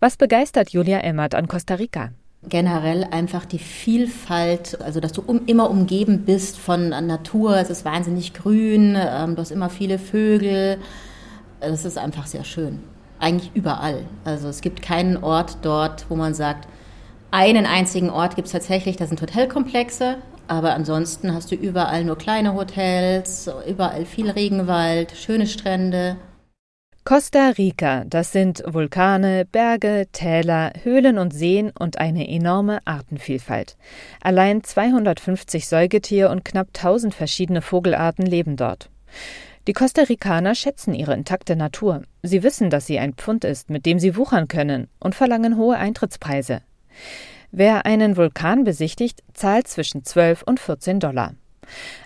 Was 0.00 0.16
begeistert 0.16 0.70
Julia 0.70 1.00
Emmert 1.00 1.34
an 1.34 1.48
Costa 1.48 1.74
Rica? 1.74 2.12
Generell 2.48 3.04
einfach 3.04 3.44
die 3.44 3.58
Vielfalt, 3.58 4.80
also 4.80 5.00
dass 5.00 5.12
du 5.12 5.22
um, 5.26 5.42
immer 5.46 5.70
umgeben 5.70 6.24
bist 6.24 6.58
von 6.58 6.90
Natur, 6.90 7.56
es 7.56 7.70
ist 7.70 7.84
wahnsinnig 7.84 8.34
grün, 8.34 8.96
ähm, 8.96 9.34
du 9.34 9.40
hast 9.42 9.50
immer 9.50 9.70
viele 9.70 9.98
Vögel, 9.98 10.78
das 11.60 11.84
ist 11.84 11.98
einfach 11.98 12.26
sehr 12.26 12.44
schön. 12.44 12.80
Eigentlich 13.18 13.50
überall. 13.54 14.04
Also 14.24 14.48
es 14.48 14.60
gibt 14.60 14.82
keinen 14.82 15.16
Ort 15.22 15.58
dort, 15.62 16.06
wo 16.08 16.16
man 16.16 16.34
sagt, 16.34 16.68
einen 17.30 17.66
einzigen 17.66 18.10
Ort 18.10 18.36
gibt 18.36 18.46
es 18.46 18.52
tatsächlich, 18.52 18.96
das 18.96 19.08
sind 19.08 19.20
Hotelkomplexe, 19.20 20.16
aber 20.48 20.74
ansonsten 20.74 21.34
hast 21.34 21.50
du 21.50 21.56
überall 21.56 22.04
nur 22.04 22.16
kleine 22.16 22.54
Hotels, 22.54 23.50
überall 23.68 24.04
viel 24.04 24.30
Regenwald, 24.30 25.12
schöne 25.16 25.46
Strände. 25.46 26.16
Costa 27.06 27.50
Rica, 27.50 28.02
das 28.04 28.32
sind 28.32 28.64
Vulkane, 28.66 29.44
Berge, 29.44 30.08
Täler, 30.10 30.72
Höhlen 30.82 31.18
und 31.18 31.32
Seen 31.32 31.70
und 31.70 31.98
eine 31.98 32.28
enorme 32.28 32.80
Artenvielfalt. 32.84 33.76
Allein 34.20 34.64
250 34.64 35.68
Säugetier 35.68 36.30
und 36.30 36.44
knapp 36.44 36.66
1000 36.74 37.14
verschiedene 37.14 37.62
Vogelarten 37.62 38.26
leben 38.26 38.56
dort. 38.56 38.90
Die 39.68 39.72
Costa 39.72 40.02
Ricaner 40.02 40.56
schätzen 40.56 40.94
ihre 40.94 41.14
intakte 41.14 41.54
Natur. 41.54 42.02
Sie 42.24 42.42
wissen, 42.42 42.70
dass 42.70 42.86
sie 42.86 42.98
ein 42.98 43.14
Pfund 43.14 43.44
ist, 43.44 43.70
mit 43.70 43.86
dem 43.86 44.00
sie 44.00 44.16
wuchern 44.16 44.48
können 44.48 44.88
und 44.98 45.14
verlangen 45.14 45.56
hohe 45.56 45.76
Eintrittspreise. 45.76 46.62
Wer 47.52 47.86
einen 47.86 48.16
Vulkan 48.16 48.64
besichtigt, 48.64 49.22
zahlt 49.32 49.68
zwischen 49.68 50.02
12 50.02 50.42
und 50.42 50.58
14 50.58 50.98
Dollar. 50.98 51.34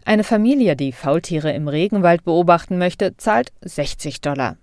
Eine 0.04 0.25
Familie, 0.25 0.76
die 0.76 0.92
Faultiere 0.92 1.52
im 1.52 1.69
Regenwald 1.69 2.23
beobachten 2.23 2.76
möchte, 2.76 3.16
zahlt 3.16 3.50
60 3.62 4.21
Dollar. 4.21 4.59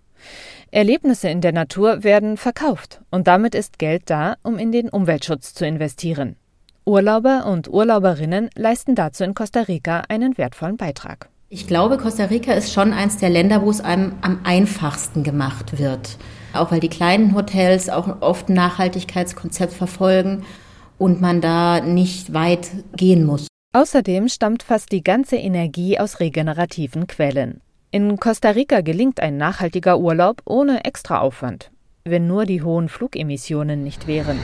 Erlebnisse 0.72 1.30
in 1.30 1.42
der 1.42 1.54
Natur 1.54 2.04
werden 2.04 2.38
verkauft 2.38 3.02
und 3.10 3.28
damit 3.28 3.56
ist 3.56 3.80
Geld 3.80 4.04
da, 4.08 4.36
um 4.44 4.58
in 4.58 4.72
den 4.72 4.90
Umweltschutz 4.90 5.54
zu 5.54 5.66
investieren. 5.66 6.36
Urlauber 6.86 7.46
und 7.46 7.68
Urlauberinnen 7.68 8.50
leisten 8.56 8.96
dazu 8.96 9.24
in 9.24 9.34
Costa 9.34 9.62
Rica 9.62 10.04
einen 10.08 10.38
wertvollen 10.38 10.78
Beitrag. 10.78 11.30
Ich 11.50 11.68
glaube, 11.68 11.98
Costa 11.98 12.26
Rica 12.26 12.54
ist 12.54 12.74
schon 12.74 12.92
eines 12.92 13.18
der 13.18 13.30
Länder, 13.30 13.62
wo 13.62 13.70
es 13.70 13.80
einem 13.80 14.14
am 14.22 14.40
einfachsten 14.44 15.24
gemacht 15.24 15.80
wird. 15.80 16.18
Auch 16.54 16.72
weil 16.72 16.82
die 16.82 16.90
kleinen 16.90 17.36
Hotels 17.36 17.90
auch 17.90 18.22
oft 18.22 18.50
ein 18.50 18.54
Nachhaltigkeitskonzept 18.54 19.74
verfolgen 19.74 20.44
und 20.98 21.22
man 21.22 21.40
da 21.40 21.80
nicht 21.80 22.34
weit 22.34 22.68
gehen 22.96 23.26
muss. 23.26 23.48
Außerdem 23.74 24.28
stammt 24.28 24.64
fast 24.64 24.92
die 24.92 25.04
ganze 25.04 25.36
Energie 25.36 26.00
aus 26.00 26.20
regenerativen 26.20 27.08
Quellen. 27.08 27.62
In 27.90 28.18
Costa 28.18 28.50
Rica 28.50 28.82
gelingt 28.82 29.22
ein 29.22 29.38
nachhaltiger 29.38 29.98
Urlaub 29.98 30.42
ohne 30.44 30.84
Extraaufwand, 30.84 31.72
wenn 32.04 32.28
nur 32.28 32.46
die 32.46 32.62
hohen 32.62 32.90
Flugemissionen 32.90 33.82
nicht 33.82 34.08
wären. 34.08 34.38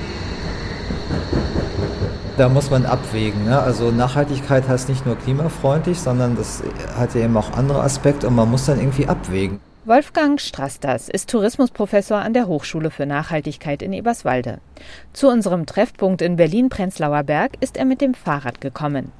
Da 2.37 2.47
muss 2.47 2.71
man 2.71 2.85
abwägen. 2.85 3.43
Ne? 3.43 3.59
Also 3.59 3.91
Nachhaltigkeit 3.91 4.65
heißt 4.65 4.87
nicht 4.87 5.05
nur 5.05 5.17
klimafreundlich, 5.17 5.99
sondern 5.99 6.37
das 6.37 6.63
hat 6.97 7.15
ja 7.15 7.25
eben 7.25 7.35
auch 7.35 7.51
andere 7.51 7.81
Aspekte 7.81 8.29
und 8.29 8.35
man 8.35 8.49
muss 8.49 8.65
dann 8.65 8.79
irgendwie 8.79 9.07
abwägen. 9.07 9.59
Wolfgang 9.83 10.39
Strastas 10.39 11.09
ist 11.09 11.29
Tourismusprofessor 11.29 12.19
an 12.19 12.33
der 12.33 12.47
Hochschule 12.47 12.91
für 12.91 13.05
Nachhaltigkeit 13.05 13.81
in 13.81 13.91
Eberswalde. 13.91 14.59
Zu 15.11 15.27
unserem 15.27 15.65
Treffpunkt 15.65 16.21
in 16.21 16.37
Berlin-Prenzlauer 16.37 17.23
Berg 17.23 17.57
ist 17.59 17.75
er 17.75 17.83
mit 17.83 17.99
dem 17.99 18.13
Fahrrad 18.13 18.61
gekommen. 18.61 19.11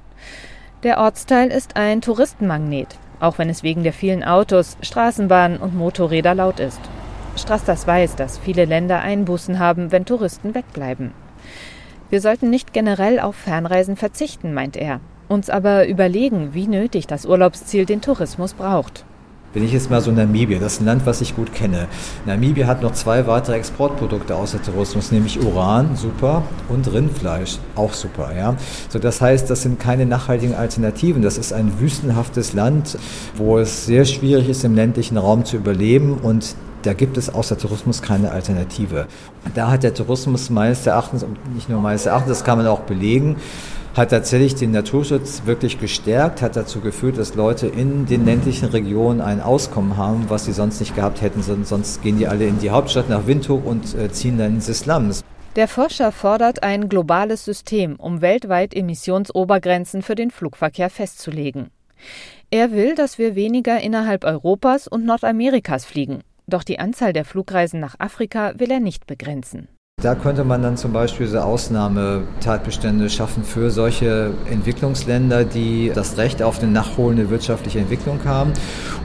Der 0.83 0.99
Ortsteil 0.99 1.49
ist 1.49 1.75
ein 1.75 1.99
Touristenmagnet 1.99 2.97
auch 3.23 3.37
wenn 3.37 3.49
es 3.49 3.63
wegen 3.63 3.83
der 3.83 3.93
vielen 3.93 4.23
Autos, 4.23 4.77
Straßenbahnen 4.81 5.57
und 5.57 5.75
Motorräder 5.75 6.35
laut 6.35 6.59
ist. 6.59 6.81
Strastas 7.35 7.87
weiß, 7.87 8.15
dass 8.15 8.37
viele 8.37 8.65
Länder 8.65 8.99
Einbußen 8.99 9.59
haben, 9.59 9.91
wenn 9.91 10.05
Touristen 10.05 10.53
wegbleiben. 10.53 11.11
Wir 12.09 12.21
sollten 12.21 12.49
nicht 12.49 12.73
generell 12.73 13.19
auf 13.19 13.35
Fernreisen 13.35 13.95
verzichten, 13.95 14.53
meint 14.53 14.75
er, 14.75 14.99
uns 15.29 15.49
aber 15.49 15.87
überlegen, 15.87 16.53
wie 16.53 16.67
nötig 16.67 17.07
das 17.07 17.25
Urlaubsziel 17.25 17.85
den 17.85 18.01
Tourismus 18.01 18.53
braucht. 18.53 19.05
Wenn 19.53 19.63
ich 19.63 19.71
jetzt 19.71 19.91
mal 19.91 20.01
so 20.01 20.11
Namibia, 20.11 20.57
das 20.57 20.73
ist 20.73 20.81
ein 20.81 20.85
Land, 20.85 21.05
was 21.05 21.21
ich 21.21 21.35
gut 21.35 21.53
kenne. 21.53 21.87
Namibia 22.25 22.65
hat 22.65 22.81
noch 22.81 22.93
zwei 22.93 23.27
weitere 23.27 23.55
Exportprodukte 23.55 24.35
außer 24.35 24.59
Tourismus, 24.59 25.11
nämlich 25.11 25.39
Uran, 25.39 25.95
super, 25.95 26.41
und 26.69 26.91
Rindfleisch, 26.91 27.59
auch 27.75 27.93
super. 27.93 28.35
Ja? 28.35 28.55
So, 28.89 28.97
das 28.97 29.21
heißt, 29.21 29.47
das 29.51 29.61
sind 29.61 29.79
keine 29.79 30.07
nachhaltigen 30.07 30.55
Alternativen. 30.55 31.21
Das 31.21 31.37
ist 31.37 31.53
ein 31.53 31.79
wüstenhaftes 31.79 32.53
Land, 32.53 32.97
wo 33.35 33.59
es 33.59 33.85
sehr 33.85 34.05
schwierig 34.05 34.49
ist, 34.49 34.63
im 34.63 34.73
ländlichen 34.73 35.17
Raum 35.17 35.45
zu 35.45 35.57
überleben 35.57 36.17
und 36.17 36.55
da 36.81 36.93
gibt 36.93 37.17
es 37.17 37.33
außer 37.33 37.57
Tourismus 37.57 38.01
keine 38.01 38.31
Alternative. 38.31 39.05
Da 39.53 39.69
hat 39.69 39.83
der 39.83 39.93
Tourismus 39.93 40.49
meines 40.49 40.85
Erachtens, 40.85 41.25
nicht 41.53 41.69
nur 41.69 41.79
meines 41.79 42.05
Erachtens, 42.07 42.39
das 42.39 42.43
kann 42.43 42.57
man 42.57 42.67
auch 42.67 42.81
belegen, 42.81 43.37
hat 43.93 44.09
tatsächlich 44.09 44.55
den 44.55 44.71
Naturschutz 44.71 45.43
wirklich 45.45 45.79
gestärkt, 45.79 46.41
hat 46.41 46.55
dazu 46.55 46.79
geführt, 46.79 47.17
dass 47.17 47.35
Leute 47.35 47.67
in 47.67 48.05
den 48.07 48.25
ländlichen 48.25 48.69
Regionen 48.69 49.21
ein 49.21 49.39
Auskommen 49.39 49.97
haben, 49.97 50.29
was 50.29 50.45
sie 50.45 50.51
sonst 50.53 50.79
nicht 50.79 50.95
gehabt 50.95 51.21
hätten, 51.21 51.43
sonst 51.43 52.01
gehen 52.01 52.17
die 52.17 52.27
alle 52.27 52.45
in 52.45 52.59
die 52.59 52.71
Hauptstadt 52.71 53.09
nach 53.09 53.27
Windhoek 53.27 53.65
und 53.65 53.95
äh, 53.95 54.11
ziehen 54.11 54.37
dann 54.37 54.55
ins 54.55 54.65
Slums. 54.65 55.23
Der 55.55 55.67
Forscher 55.67 56.11
fordert 56.11 56.63
ein 56.63 56.89
globales 56.89 57.45
System, 57.45 57.95
um 57.97 58.21
weltweit 58.21 58.73
Emissionsobergrenzen 58.73 60.01
für 60.01 60.15
den 60.15 60.31
Flugverkehr 60.31 60.89
festzulegen. 60.89 61.69
Er 62.49 62.71
will, 62.71 62.95
dass 62.95 63.19
wir 63.19 63.35
weniger 63.35 63.79
innerhalb 63.79 64.25
Europas 64.25 64.87
und 64.87 65.05
Nordamerikas 65.05 65.85
fliegen. 65.85 66.21
Doch 66.47 66.63
die 66.63 66.79
Anzahl 66.79 67.13
der 67.13 67.25
Flugreisen 67.25 67.79
nach 67.79 67.99
Afrika 67.99 68.53
will 68.57 68.71
er 68.71 68.79
nicht 68.79 69.05
begrenzen. 69.05 69.67
Da 70.03 70.15
könnte 70.15 70.43
man 70.43 70.61
dann 70.61 70.75
zum 70.75 70.91
Beispiel 70.91 71.27
so 71.27 71.39
Ausnahmetatbestände 71.39 73.09
schaffen 73.09 73.45
für 73.45 73.71
solche 73.71 74.31
Entwicklungsländer, 74.51 75.45
die 75.45 75.93
das 75.95 76.17
Recht 76.17 76.43
auf 76.43 76.61
eine 76.61 76.69
nachholende 76.69 77.29
wirtschaftliche 77.29 77.79
Entwicklung 77.79 78.19
haben 78.25 78.51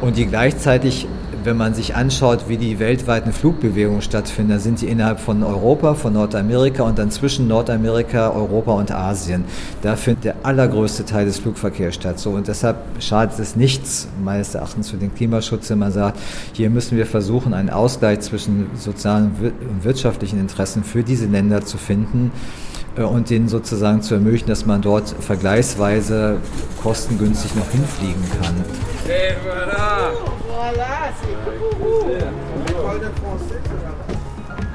und 0.01 0.17
die 0.17 0.27
gleichzeitig 0.27 1.07
wenn 1.45 1.57
man 1.57 1.75
sich 1.75 1.95
anschaut, 1.95 2.49
wie 2.49 2.57
die 2.57 2.79
weltweiten 2.79 3.33
Flugbewegungen 3.33 4.03
stattfinden, 4.03 4.53
dann 4.53 4.61
sind 4.61 4.81
die 4.81 4.87
innerhalb 4.87 5.21
von 5.21 5.43
Europa, 5.43 5.95
von 5.95 6.13
Nordamerika 6.13 6.83
und 6.83 6.99
dann 6.99 7.11
zwischen 7.11 7.49
Nordamerika, 7.49 8.31
Europa 8.31 8.73
und 8.73 8.91
Asien. 8.91 9.45
Da 9.83 9.97
findet 9.97 10.25
der 10.25 10.35
allergrößte 10.43 11.05
Teil 11.05 11.27
des 11.27 11.39
Flugverkehrs 11.39 11.95
statt. 11.95 12.19
So, 12.19 12.31
und 12.31 12.49
deshalb 12.49 12.77
schadet 13.01 13.39
es 13.39 13.57
nichts, 13.57 14.09
meines 14.23 14.55
Erachtens, 14.55 14.91
für 14.91 14.97
den 14.97 15.15
Klimaschutz, 15.15 15.71
wenn 15.71 15.79
man 15.79 15.93
sagt, 15.93 16.19
hier 16.53 16.71
müssen 16.71 16.97
wir 16.97 17.07
versuchen, 17.07 17.55
einen 17.55 17.71
Ausgleich 17.71 18.21
zwischen 18.21 18.71
sozialen 18.77 19.33
und 19.41 19.85
wirtschaftlichen 19.85 20.41
Interessen 20.41 20.85
für 20.85 21.03
diese 21.03 21.27
Länder 21.27 21.65
zu 21.65 21.79
finden 21.79 22.33
und 23.07 23.31
denen 23.31 23.49
sozusagen 23.49 24.03
zu 24.03 24.15
ermöglichen, 24.15 24.49
dass 24.49 24.67
man 24.67 24.83
dort 24.83 25.09
vergleichsweise 25.21 26.39
kostengünstig 26.83 27.55
noch 27.55 27.71
hinfliegen 27.71 28.23
kann. 28.41 28.55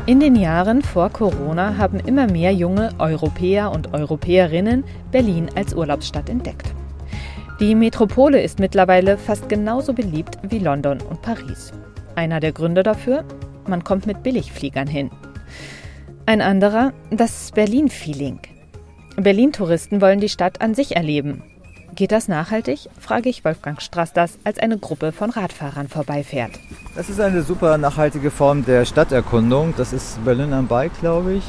In 0.06 0.20
den 0.20 0.36
Jahren 0.36 0.82
vor 0.82 1.10
Corona 1.10 1.78
haben 1.78 2.00
immer 2.00 2.30
mehr 2.30 2.54
junge 2.54 2.90
Europäer 3.00 3.72
und 3.72 3.94
Europäerinnen 3.94 4.84
Berlin 5.12 5.50
als 5.56 5.74
Urlaubsstadt 5.74 6.30
entdeckt. 6.30 6.74
Die 7.60 7.76
Metropole 7.76 8.42
ist 8.42 8.60
mittlerweile 8.60 9.18
fast 9.18 9.48
genauso 9.48 9.94
beliebt 9.94 10.38
wie 10.44 10.60
London 10.60 11.00
und 11.10 11.22
Paris. 11.22 11.72
Einer 12.16 12.40
der 12.40 12.52
Gründe 12.52 12.84
dafür? 12.84 13.24
Man 13.68 13.84
kommt 13.84 14.06
mit 14.06 14.24
Billigfliegern 14.24 14.88
hin. 14.88 15.10
Ein 16.26 16.42
anderer, 16.42 16.94
das 17.12 17.52
Berlin-Feeling. 17.52 18.40
Berlin-Touristen 19.18 20.00
wollen 20.00 20.22
die 20.22 20.30
Stadt 20.30 20.62
an 20.62 20.74
sich 20.74 20.96
erleben 20.96 21.44
Geht 21.96 22.14
das 22.14 22.30
nachhaltig? 22.30 22.90
frage 22.98 23.28
ich 23.28 23.44
Wolfgang 23.44 23.82
Strastas, 23.82 24.40
als 24.46 24.58
eine 24.58 24.78
Gruppe 24.78 25.12
von 25.12 25.30
Radfahrern 25.30 25.90
vorbeifährt. 25.90 26.52
Das 26.96 27.10
ist 27.10 27.20
eine 27.20 27.44
super 27.44 27.78
nachhaltige 27.78 28.32
Form 28.32 28.66
der 28.66 28.86
Stadterkundung. 28.86 29.74
Das 29.76 29.92
ist 29.92 30.24
Berlin 30.24 30.54
am 30.54 30.68
Bike, 30.68 30.98
glaube 31.02 31.34
ich. 31.34 31.44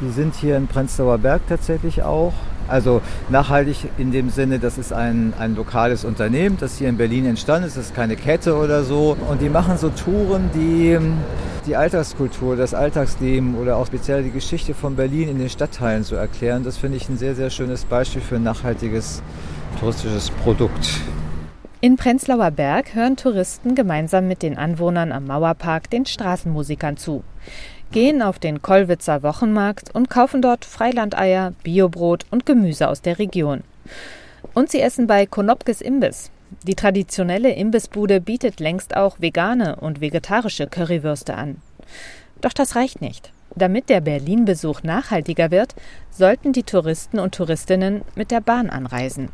Die 0.00 0.10
sind 0.10 0.34
hier 0.34 0.56
in 0.56 0.66
Prenzlauer 0.66 1.18
Berg 1.18 1.42
tatsächlich 1.48 2.02
auch. 2.02 2.34
Also 2.72 3.02
nachhaltig 3.28 3.88
in 3.98 4.12
dem 4.12 4.30
Sinne, 4.30 4.58
das 4.58 4.78
ist 4.78 4.94
ein, 4.94 5.34
ein 5.38 5.54
lokales 5.54 6.06
Unternehmen, 6.06 6.56
das 6.58 6.78
hier 6.78 6.88
in 6.88 6.96
Berlin 6.96 7.26
entstanden 7.26 7.68
ist. 7.68 7.76
Das 7.76 7.86
ist 7.86 7.94
keine 7.94 8.16
Kette 8.16 8.56
oder 8.56 8.82
so. 8.82 9.14
Und 9.28 9.42
die 9.42 9.50
machen 9.50 9.76
so 9.76 9.90
Touren, 9.90 10.50
die 10.54 10.98
die 11.66 11.76
Alltagskultur, 11.76 12.56
das 12.56 12.72
Alltagsleben 12.72 13.56
oder 13.56 13.76
auch 13.76 13.86
speziell 13.86 14.22
die 14.22 14.30
Geschichte 14.30 14.72
von 14.74 14.96
Berlin 14.96 15.28
in 15.28 15.38
den 15.38 15.50
Stadtteilen 15.50 16.02
zu 16.02 16.16
erklären. 16.16 16.64
Das 16.64 16.78
finde 16.78 16.96
ich 16.96 17.08
ein 17.08 17.18
sehr, 17.18 17.34
sehr 17.34 17.50
schönes 17.50 17.84
Beispiel 17.84 18.22
für 18.22 18.36
ein 18.36 18.42
nachhaltiges 18.42 19.22
touristisches 19.78 20.30
Produkt. 20.30 21.00
In 21.80 21.96
Prenzlauer 21.96 22.52
Berg 22.52 22.94
hören 22.94 23.16
Touristen 23.16 23.74
gemeinsam 23.74 24.28
mit 24.28 24.42
den 24.42 24.56
Anwohnern 24.56 25.12
am 25.12 25.26
Mauerpark 25.26 25.90
den 25.90 26.06
Straßenmusikern 26.06 26.96
zu, 26.96 27.22
gehen 27.92 28.22
auf 28.22 28.38
den 28.38 28.62
Kollwitzer 28.62 29.22
Wochenmarkt 29.22 29.94
und 29.94 30.08
kaufen 30.08 30.40
dort 30.40 30.64
Freilandeier, 30.64 31.52
Biobrot 31.62 32.24
und 32.30 32.46
Gemüse 32.46 32.88
aus 32.88 33.02
der 33.02 33.18
Region. 33.18 33.62
Und 34.54 34.70
sie 34.70 34.80
essen 34.80 35.06
bei 35.06 35.26
Konopkes 35.26 35.82
Imbiss. 35.82 36.30
Die 36.66 36.74
traditionelle 36.74 37.52
Imbissbude 37.52 38.20
bietet 38.20 38.60
längst 38.60 38.96
auch 38.96 39.20
vegane 39.20 39.76
und 39.76 40.00
vegetarische 40.00 40.66
Currywürste 40.66 41.34
an. 41.34 41.58
Doch 42.40 42.52
das 42.52 42.76
reicht 42.76 43.00
nicht. 43.02 43.30
Damit 43.54 43.90
der 43.90 44.00
Berlin-Besuch 44.00 44.82
nachhaltiger 44.82 45.50
wird, 45.50 45.74
sollten 46.10 46.52
die 46.52 46.62
Touristen 46.62 47.18
und 47.18 47.34
Touristinnen 47.34 48.02
mit 48.14 48.30
der 48.30 48.40
Bahn 48.40 48.70
anreisen. 48.70 49.28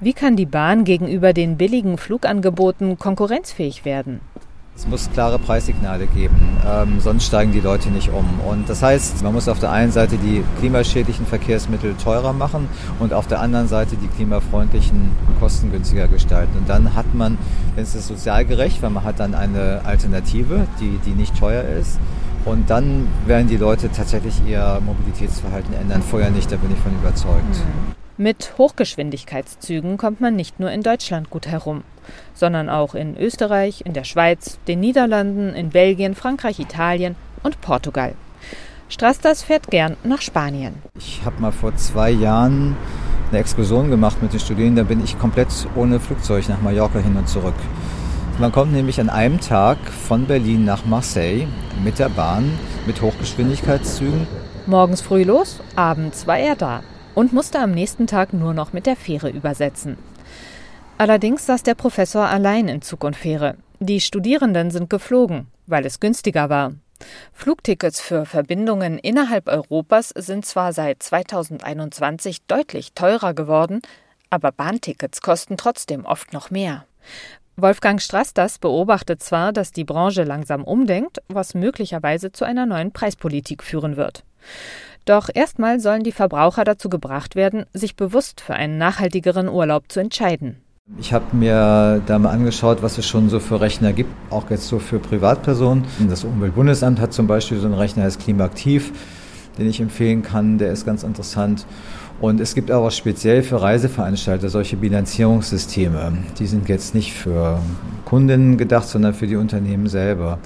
Wie 0.00 0.12
kann 0.12 0.36
die 0.36 0.46
Bahn 0.46 0.84
gegenüber 0.84 1.32
den 1.32 1.56
billigen 1.56 1.96
Flugangeboten 1.96 2.98
konkurrenzfähig 2.98 3.84
werden? 3.86 4.20
Es 4.74 4.88
muss 4.88 5.10
klare 5.12 5.38
Preissignale 5.38 6.06
geben, 6.06 6.56
ähm, 6.66 6.98
sonst 6.98 7.26
steigen 7.26 7.52
die 7.52 7.60
Leute 7.60 7.90
nicht 7.90 8.08
um. 8.08 8.40
Und 8.40 8.68
das 8.68 8.82
heißt, 8.82 9.22
man 9.22 9.34
muss 9.34 9.46
auf 9.46 9.60
der 9.60 9.70
einen 9.70 9.92
Seite 9.92 10.16
die 10.16 10.42
klimaschädlichen 10.58 11.26
Verkehrsmittel 11.26 11.94
teurer 12.02 12.32
machen 12.32 12.68
und 12.98 13.12
auf 13.12 13.26
der 13.26 13.40
anderen 13.40 13.68
Seite 13.68 13.96
die 13.96 14.08
klimafreundlichen 14.08 15.12
kostengünstiger 15.38 16.08
gestalten. 16.08 16.58
Und 16.58 16.68
dann 16.68 16.96
hat 16.96 17.14
man, 17.14 17.38
es 17.76 17.94
ist 17.94 18.08
sozial 18.08 18.44
gerecht, 18.44 18.82
weil 18.82 18.90
man 18.90 19.04
hat 19.04 19.20
dann 19.20 19.34
eine 19.34 19.82
Alternative, 19.84 20.66
die, 20.80 20.98
die 21.04 21.12
nicht 21.12 21.38
teuer 21.38 21.62
ist. 21.62 22.00
Und 22.44 22.68
dann 22.70 23.06
werden 23.26 23.46
die 23.46 23.58
Leute 23.58 23.88
tatsächlich 23.92 24.34
ihr 24.46 24.80
Mobilitätsverhalten 24.84 25.74
ändern. 25.74 26.02
Vorher 26.02 26.30
nicht, 26.30 26.50
da 26.50 26.56
bin 26.56 26.72
ich 26.72 26.78
von 26.78 26.92
überzeugt. 26.92 27.44
Mhm. 27.44 28.01
Mit 28.22 28.52
Hochgeschwindigkeitszügen 28.56 29.96
kommt 29.96 30.20
man 30.20 30.36
nicht 30.36 30.60
nur 30.60 30.70
in 30.70 30.82
Deutschland 30.82 31.28
gut 31.28 31.48
herum, 31.48 31.82
sondern 32.34 32.68
auch 32.68 32.94
in 32.94 33.16
Österreich, 33.16 33.82
in 33.84 33.94
der 33.94 34.04
Schweiz, 34.04 34.60
den 34.68 34.78
Niederlanden, 34.78 35.52
in 35.56 35.70
Belgien, 35.70 36.14
Frankreich, 36.14 36.60
Italien 36.60 37.16
und 37.42 37.60
Portugal. 37.60 38.14
Strastas 38.88 39.42
fährt 39.42 39.72
gern 39.72 39.96
nach 40.04 40.20
Spanien. 40.20 40.74
Ich 40.96 41.22
habe 41.24 41.40
mal 41.40 41.50
vor 41.50 41.74
zwei 41.74 42.12
Jahren 42.12 42.76
eine 43.32 43.40
Exkursion 43.40 43.90
gemacht 43.90 44.22
mit 44.22 44.32
den 44.32 44.38
Studierenden. 44.38 44.84
Da 44.84 44.88
bin 44.88 45.02
ich 45.02 45.18
komplett 45.18 45.48
ohne 45.74 45.98
Flugzeug 45.98 46.48
nach 46.48 46.62
Mallorca 46.62 47.00
hin 47.00 47.16
und 47.16 47.28
zurück. 47.28 47.58
Man 48.38 48.52
kommt 48.52 48.72
nämlich 48.72 49.00
an 49.00 49.10
einem 49.10 49.40
Tag 49.40 49.78
von 49.90 50.26
Berlin 50.26 50.64
nach 50.64 50.84
Marseille 50.84 51.48
mit 51.82 51.98
der 51.98 52.08
Bahn, 52.08 52.56
mit 52.86 53.02
Hochgeschwindigkeitszügen. 53.02 54.28
Morgens 54.66 55.00
früh 55.00 55.24
los, 55.24 55.58
abends 55.74 56.28
war 56.28 56.38
er 56.38 56.54
da 56.54 56.84
und 57.14 57.32
musste 57.32 57.58
am 57.58 57.72
nächsten 57.72 58.06
Tag 58.06 58.32
nur 58.32 58.54
noch 58.54 58.72
mit 58.72 58.86
der 58.86 58.96
Fähre 58.96 59.30
übersetzen. 59.30 59.96
Allerdings 60.98 61.46
saß 61.46 61.62
der 61.62 61.74
Professor 61.74 62.26
allein 62.26 62.68
in 62.68 62.82
Zug 62.82 63.04
und 63.04 63.16
Fähre. 63.16 63.56
Die 63.80 64.00
Studierenden 64.00 64.70
sind 64.70 64.88
geflogen, 64.88 65.48
weil 65.66 65.84
es 65.84 66.00
günstiger 66.00 66.48
war. 66.48 66.74
Flugtickets 67.32 68.00
für 68.00 68.26
Verbindungen 68.26 68.98
innerhalb 68.98 69.48
Europas 69.48 70.10
sind 70.10 70.46
zwar 70.46 70.72
seit 70.72 71.02
2021 71.02 72.42
deutlich 72.46 72.92
teurer 72.92 73.34
geworden, 73.34 73.82
aber 74.30 74.52
Bahntickets 74.52 75.20
kosten 75.20 75.56
trotzdem 75.56 76.04
oft 76.04 76.32
noch 76.32 76.50
mehr. 76.50 76.84
Wolfgang 77.56 78.00
Strasters 78.00 78.58
beobachtet 78.58 79.22
zwar, 79.22 79.52
dass 79.52 79.72
die 79.72 79.84
Branche 79.84 80.22
langsam 80.22 80.64
umdenkt, 80.64 81.18
was 81.28 81.54
möglicherweise 81.54 82.32
zu 82.32 82.44
einer 82.44 82.64
neuen 82.64 82.92
Preispolitik 82.92 83.62
führen 83.62 83.96
wird. 83.96 84.24
Doch 85.04 85.28
erstmal 85.32 85.80
sollen 85.80 86.04
die 86.04 86.12
Verbraucher 86.12 86.64
dazu 86.64 86.88
gebracht 86.88 87.34
werden, 87.34 87.66
sich 87.72 87.96
bewusst 87.96 88.40
für 88.40 88.54
einen 88.54 88.78
nachhaltigeren 88.78 89.48
Urlaub 89.48 89.90
zu 89.90 90.00
entscheiden. 90.00 90.58
Ich 90.98 91.12
habe 91.12 91.36
mir 91.36 92.02
da 92.06 92.18
mal 92.18 92.30
angeschaut, 92.30 92.82
was 92.82 92.98
es 92.98 93.06
schon 93.06 93.28
so 93.28 93.40
für 93.40 93.60
Rechner 93.60 93.92
gibt, 93.92 94.10
auch 94.30 94.50
jetzt 94.50 94.68
so 94.68 94.78
für 94.78 94.98
Privatpersonen. 94.98 95.84
Das 96.08 96.24
Umweltbundesamt 96.24 97.00
hat 97.00 97.12
zum 97.12 97.26
Beispiel 97.26 97.58
so 97.58 97.66
einen 97.66 97.74
Rechner, 97.74 98.02
der 98.02 98.08
ist 98.08 98.20
Klimaaktiv, 98.20 98.92
den 99.58 99.68
ich 99.68 99.80
empfehlen 99.80 100.22
kann, 100.22 100.58
der 100.58 100.72
ist 100.72 100.84
ganz 100.84 101.02
interessant. 101.02 101.66
Und 102.20 102.40
es 102.40 102.54
gibt 102.54 102.70
aber 102.70 102.90
speziell 102.90 103.42
für 103.42 103.60
Reiseveranstalter 103.60 104.48
solche 104.48 104.76
Bilanzierungssysteme. 104.76 106.12
Die 106.38 106.46
sind 106.46 106.68
jetzt 106.68 106.94
nicht 106.94 107.14
für 107.14 107.60
Kundinnen 108.04 108.58
gedacht, 108.58 108.86
sondern 108.86 109.14
für 109.14 109.26
die 109.26 109.36
Unternehmen 109.36 109.88
selber 109.88 110.38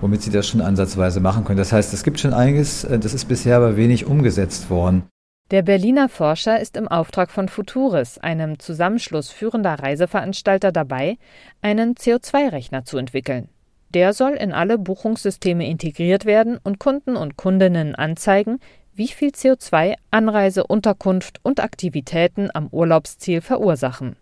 womit 0.00 0.22
sie 0.22 0.30
das 0.30 0.46
schon 0.46 0.60
ansatzweise 0.60 1.20
machen 1.20 1.44
können. 1.44 1.58
Das 1.58 1.72
heißt, 1.72 1.92
es 1.92 2.02
gibt 2.02 2.20
schon 2.20 2.34
einiges, 2.34 2.84
äh, 2.84 2.98
das 2.98 3.14
ist 3.14 3.26
bisher 3.26 3.56
aber 3.56 3.76
wenig 3.76 4.06
umgesetzt 4.06 4.70
worden. 4.70 5.04
Der 5.52 5.62
Berliner 5.62 6.08
Forscher 6.08 6.58
ist 6.58 6.76
im 6.76 6.88
Auftrag 6.88 7.30
von 7.30 7.48
Futuris, 7.48 8.18
einem 8.18 8.58
Zusammenschluss 8.58 9.30
führender 9.30 9.74
Reiseveranstalter, 9.74 10.72
dabei, 10.72 11.18
einen 11.62 11.94
CO2-Rechner 11.94 12.84
zu 12.84 12.98
entwickeln. 12.98 13.48
Der 13.94 14.12
soll 14.12 14.32
in 14.32 14.52
alle 14.52 14.76
Buchungssysteme 14.76 15.68
integriert 15.68 16.24
werden 16.24 16.58
und 16.62 16.80
Kunden 16.80 17.16
und 17.16 17.36
Kundinnen 17.36 17.94
anzeigen, 17.94 18.58
wie 18.92 19.06
viel 19.06 19.28
CO2 19.28 19.94
Anreise, 20.10 20.66
Unterkunft 20.66 21.38
und 21.44 21.60
Aktivitäten 21.60 22.48
am 22.52 22.66
Urlaubsziel 22.68 23.40
verursachen. 23.40 24.16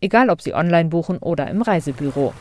Egal 0.00 0.28
ob 0.28 0.42
sie 0.42 0.52
online 0.52 0.90
buchen 0.90 1.18
oder 1.18 1.48
im 1.48 1.62
Reisebüro. 1.62 2.34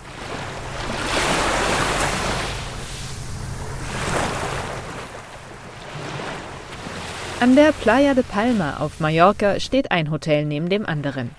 An 7.42 7.56
der 7.56 7.72
Playa 7.72 8.14
de 8.14 8.24
Palma 8.24 8.78
auf 8.78 9.00
Mallorca 9.00 9.60
steht 9.60 9.90
ein 9.90 10.12
Hotel 10.12 10.46
neben 10.46 10.70
dem 10.70 10.86
anderen. 10.86 11.32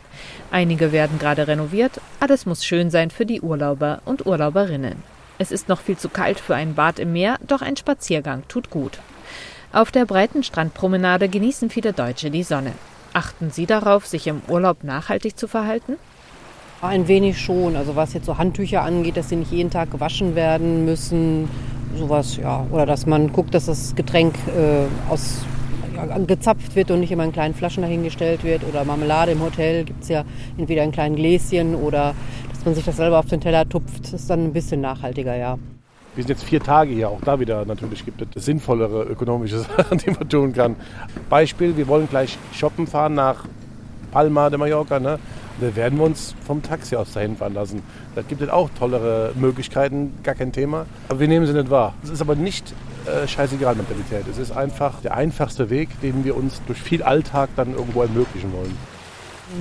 Einige 0.50 0.90
werden 0.90 1.20
gerade 1.20 1.46
renoviert, 1.46 2.00
alles 2.18 2.44
muss 2.44 2.64
schön 2.64 2.90
sein 2.90 3.12
für 3.12 3.24
die 3.24 3.40
Urlauber 3.40 4.00
und 4.04 4.26
Urlauberinnen. 4.26 4.96
Es 5.38 5.52
ist 5.52 5.68
noch 5.68 5.80
viel 5.80 5.96
zu 5.96 6.08
kalt 6.08 6.40
für 6.40 6.56
ein 6.56 6.74
Bad 6.74 6.98
im 6.98 7.12
Meer, 7.12 7.36
doch 7.46 7.62
ein 7.62 7.76
Spaziergang 7.76 8.42
tut 8.48 8.68
gut. 8.68 8.98
Auf 9.72 9.92
der 9.92 10.04
breiten 10.04 10.42
Strandpromenade 10.42 11.28
genießen 11.28 11.70
viele 11.70 11.92
Deutsche 11.92 12.32
die 12.32 12.42
Sonne. 12.42 12.72
Achten 13.12 13.52
Sie 13.52 13.66
darauf, 13.66 14.04
sich 14.04 14.26
im 14.26 14.42
Urlaub 14.48 14.82
nachhaltig 14.82 15.38
zu 15.38 15.46
verhalten? 15.46 15.98
Ein 16.80 17.06
wenig 17.06 17.40
schon. 17.40 17.76
Also 17.76 17.94
was 17.94 18.12
jetzt 18.12 18.26
so 18.26 18.38
Handtücher 18.38 18.82
angeht, 18.82 19.16
dass 19.16 19.28
sie 19.28 19.36
nicht 19.36 19.52
jeden 19.52 19.70
Tag 19.70 19.92
gewaschen 19.92 20.34
werden 20.34 20.84
müssen, 20.84 21.48
sowas, 21.96 22.38
ja. 22.38 22.66
Oder 22.72 22.86
dass 22.86 23.06
man 23.06 23.32
guckt, 23.32 23.54
dass 23.54 23.66
das 23.66 23.94
Getränk 23.94 24.34
äh, 24.48 24.86
aus 25.08 25.44
gezapft 26.26 26.74
wird 26.76 26.90
und 26.90 27.00
nicht 27.00 27.12
immer 27.12 27.24
in 27.24 27.32
kleinen 27.32 27.54
Flaschen 27.54 27.82
dahingestellt 27.82 28.44
wird. 28.44 28.64
Oder 28.64 28.84
Marmelade 28.84 29.32
im 29.32 29.40
Hotel 29.40 29.84
gibt 29.84 30.02
es 30.02 30.08
ja 30.08 30.24
entweder 30.56 30.84
in 30.84 30.92
kleinen 30.92 31.16
Gläschen 31.16 31.74
oder 31.74 32.14
dass 32.50 32.64
man 32.64 32.74
sich 32.74 32.84
das 32.84 32.96
selber 32.96 33.18
auf 33.18 33.26
den 33.26 33.40
Teller 33.40 33.68
tupft. 33.68 34.04
Das 34.04 34.12
ist 34.12 34.30
dann 34.30 34.44
ein 34.44 34.52
bisschen 34.52 34.80
nachhaltiger, 34.80 35.36
ja. 35.36 35.58
Wir 36.14 36.24
sind 36.24 36.28
jetzt 36.28 36.44
vier 36.44 36.60
Tage 36.60 36.92
hier, 36.92 37.08
auch 37.08 37.22
da 37.24 37.40
wieder 37.40 37.64
natürlich 37.64 38.04
gibt 38.04 38.36
es 38.36 38.44
sinnvollere 38.44 39.04
ökonomische 39.04 39.58
Sachen, 39.76 39.98
die 39.98 40.10
man 40.10 40.28
tun 40.28 40.52
kann. 40.52 40.76
Beispiel, 41.30 41.76
wir 41.76 41.88
wollen 41.88 42.06
gleich 42.08 42.38
shoppen 42.52 42.86
fahren 42.86 43.14
nach 43.14 43.46
Palma 44.10 44.50
de 44.50 44.58
Mallorca. 44.58 45.00
Ne? 45.00 45.18
Da 45.60 45.76
werden 45.76 45.98
wir 45.98 46.04
uns 46.04 46.34
vom 46.44 46.62
Taxi 46.62 46.96
aus 46.96 47.12
dahin 47.12 47.36
fahren 47.36 47.54
lassen. 47.54 47.82
Da 48.14 48.22
gibt 48.22 48.42
es 48.42 48.50
auch 48.50 48.68
tollere 48.78 49.32
Möglichkeiten, 49.36 50.12
gar 50.22 50.34
kein 50.34 50.52
Thema. 50.52 50.86
Aber 51.08 51.18
wir 51.18 51.28
nehmen 51.28 51.46
sie 51.46 51.52
nicht 51.52 51.70
wahr. 51.70 51.94
Es 52.02 52.10
ist 52.10 52.20
aber 52.20 52.34
nicht 52.34 52.74
äh, 53.06 53.26
Scheißegal-Mentalität. 53.26 54.26
Es 54.30 54.38
ist 54.38 54.52
einfach 54.52 55.00
der 55.00 55.14
einfachste 55.14 55.70
Weg, 55.70 55.88
den 56.00 56.24
wir 56.24 56.36
uns 56.36 56.60
durch 56.66 56.80
viel 56.80 57.02
Alltag 57.02 57.50
dann 57.56 57.74
irgendwo 57.74 58.02
ermöglichen 58.02 58.52
wollen. 58.52 58.76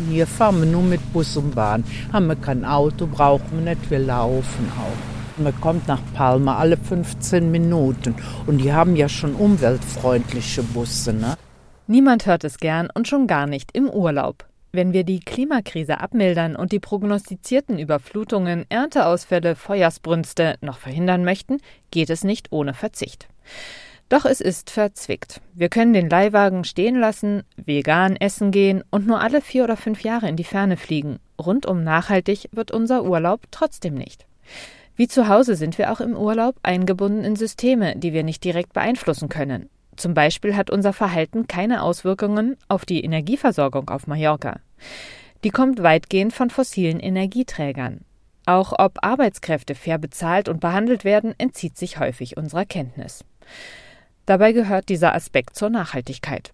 Hier 0.09 0.27
fahren 0.27 0.61
wir 0.61 0.67
nur 0.67 0.83
mit 0.83 1.11
Bus 1.11 1.35
und 1.37 1.55
Bahn. 1.55 1.83
Haben 2.13 2.27
wir 2.27 2.35
kein 2.35 2.63
Auto, 2.63 3.07
brauchen 3.07 3.65
wir 3.65 3.75
nicht, 3.75 3.89
wir 3.89 3.99
laufen 3.99 4.71
auch. 4.77 5.41
Man 5.41 5.59
kommt 5.59 5.87
nach 5.87 6.01
Palma 6.13 6.57
alle 6.57 6.77
15 6.77 7.49
Minuten 7.51 8.15
und 8.45 8.59
die 8.59 8.73
haben 8.73 8.95
ja 8.95 9.09
schon 9.09 9.33
umweltfreundliche 9.33 10.63
Busse. 10.63 11.13
Ne? 11.13 11.35
Niemand 11.87 12.25
hört 12.25 12.43
es 12.43 12.57
gern 12.57 12.89
und 12.93 13.07
schon 13.07 13.27
gar 13.27 13.47
nicht 13.47 13.71
im 13.73 13.89
Urlaub. 13.89 14.45
Wenn 14.73 14.93
wir 14.93 15.03
die 15.03 15.19
Klimakrise 15.19 15.99
abmildern 15.99 16.55
und 16.55 16.71
die 16.71 16.79
prognostizierten 16.79 17.77
Überflutungen, 17.77 18.65
Ernteausfälle, 18.69 19.55
Feuersbrünste 19.55 20.55
noch 20.61 20.77
verhindern 20.77 21.25
möchten, 21.25 21.57
geht 21.91 22.09
es 22.09 22.23
nicht 22.23 22.53
ohne 22.53 22.73
Verzicht. 22.73 23.27
Doch 24.07 24.25
es 24.25 24.39
ist 24.39 24.69
verzwickt. 24.69 25.41
Wir 25.53 25.67
können 25.69 25.93
den 25.93 26.09
Leihwagen 26.09 26.63
stehen 26.63 26.97
lassen, 26.97 27.43
vegan 27.57 28.15
essen 28.15 28.51
gehen 28.51 28.83
und 28.91 29.07
nur 29.07 29.19
alle 29.19 29.41
vier 29.41 29.65
oder 29.65 29.75
fünf 29.77 30.03
Jahre 30.03 30.29
in 30.29 30.37
die 30.37 30.43
Ferne 30.45 30.77
fliegen. 30.77 31.19
Rundum 31.39 31.83
nachhaltig 31.83 32.47
wird 32.51 32.71
unser 32.71 33.03
Urlaub 33.03 33.41
trotzdem 33.51 33.93
nicht. 33.93 34.25
Wie 34.95 35.07
zu 35.07 35.27
Hause 35.27 35.55
sind 35.55 35.77
wir 35.77 35.91
auch 35.91 35.99
im 35.99 36.15
Urlaub 36.15 36.55
eingebunden 36.63 37.23
in 37.23 37.35
Systeme, 37.35 37.95
die 37.97 38.13
wir 38.13 38.23
nicht 38.23 38.43
direkt 38.43 38.73
beeinflussen 38.73 39.29
können. 39.29 39.69
Zum 39.95 40.13
Beispiel 40.13 40.55
hat 40.55 40.69
unser 40.69 40.93
Verhalten 40.93 41.47
keine 41.47 41.83
Auswirkungen 41.83 42.57
auf 42.67 42.85
die 42.85 43.03
Energieversorgung 43.03 43.89
auf 43.89 44.07
Mallorca. 44.07 44.59
Die 45.43 45.49
kommt 45.49 45.81
weitgehend 45.83 46.33
von 46.33 46.49
fossilen 46.49 46.99
Energieträgern. 46.99 48.01
Auch 48.45 48.73
ob 48.77 49.03
Arbeitskräfte 49.03 49.75
fair 49.75 49.97
bezahlt 49.97 50.49
und 50.49 50.59
behandelt 50.59 51.03
werden, 51.03 51.33
entzieht 51.37 51.77
sich 51.77 51.99
häufig 51.99 52.37
unserer 52.37 52.65
Kenntnis. 52.65 53.23
Dabei 54.25 54.51
gehört 54.51 54.89
dieser 54.89 55.13
Aspekt 55.13 55.55
zur 55.55 55.69
Nachhaltigkeit. 55.69 56.51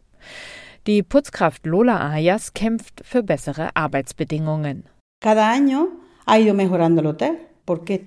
Die 0.87 1.03
Putzkraft 1.03 1.65
Lola 1.65 2.09
Ayas 2.09 2.53
kämpft 2.53 3.01
für 3.03 3.23
bessere 3.23 3.75
Arbeitsbedingungen. 3.75 4.85
Cada 5.21 5.51
año 5.51 5.87
ha 6.25 6.37
ido 6.37 6.53
mejorando 6.53 7.01
el 7.01 7.07
hotel. 7.07 7.46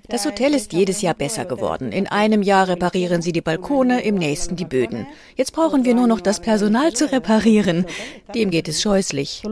Das 0.07 0.25
Hotel 0.25 0.53
ist 0.53 0.73
jedes 0.73 1.01
Jahr 1.01 1.13
besser 1.13 1.45
geworden. 1.45 1.91
In 1.91 2.07
einem 2.07 2.41
Jahr 2.41 2.67
reparieren 2.67 3.21
sie 3.21 3.31
die 3.31 3.41
Balkone, 3.41 4.01
im 4.03 4.15
nächsten 4.15 4.55
die 4.55 4.65
Böden. 4.65 5.05
Jetzt 5.35 5.51
brauchen 5.51 5.85
wir 5.85 5.93
nur 5.93 6.07
noch 6.07 6.19
das 6.19 6.39
Personal 6.39 6.93
zu 6.93 7.11
reparieren. 7.11 7.85
Dem 8.33 8.49
geht 8.49 8.67
es 8.67 8.81
scheußlich. 8.81 9.43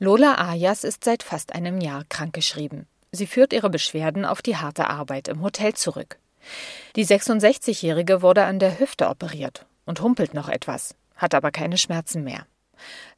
Lola 0.00 0.34
Ayas 0.38 0.84
ist 0.84 1.04
seit 1.04 1.22
fast 1.22 1.54
einem 1.54 1.80
Jahr 1.80 2.04
krankgeschrieben. 2.08 2.86
Sie 3.12 3.26
führt 3.26 3.52
ihre 3.52 3.70
Beschwerden 3.70 4.24
auf 4.24 4.42
die 4.42 4.56
harte 4.56 4.90
Arbeit 4.90 5.28
im 5.28 5.42
Hotel 5.42 5.74
zurück. 5.74 6.18
Die 6.96 7.06
66-Jährige 7.06 8.22
wurde 8.22 8.44
an 8.44 8.58
der 8.58 8.78
Hüfte 8.78 9.08
operiert 9.08 9.66
und 9.86 10.00
humpelt 10.00 10.34
noch 10.34 10.48
etwas, 10.48 10.94
hat 11.16 11.34
aber 11.34 11.50
keine 11.50 11.78
Schmerzen 11.78 12.24
mehr. 12.24 12.46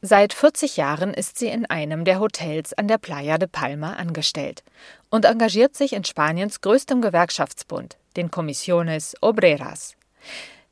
Seit 0.03 0.33
40 0.33 0.79
Jahren 0.79 1.13
ist 1.13 1.39
sie 1.39 1.49
in 1.49 1.67
einem 1.67 2.07
der 2.07 2.21
Hotels 2.21 2.73
an 2.73 2.89
der 2.89 2.97
Playa 2.97 3.37
de 3.37 3.47
Palma 3.47 3.93
angestellt 3.93 4.65
und 5.11 5.27
engagiert 5.27 5.77
sich 5.77 5.93
in 5.93 6.05
Spaniens 6.05 6.63
größtem 6.63 7.03
Gewerkschaftsbund, 7.03 7.99
den 8.17 8.31
Comisiones 8.31 9.15
Obreras. 9.21 9.97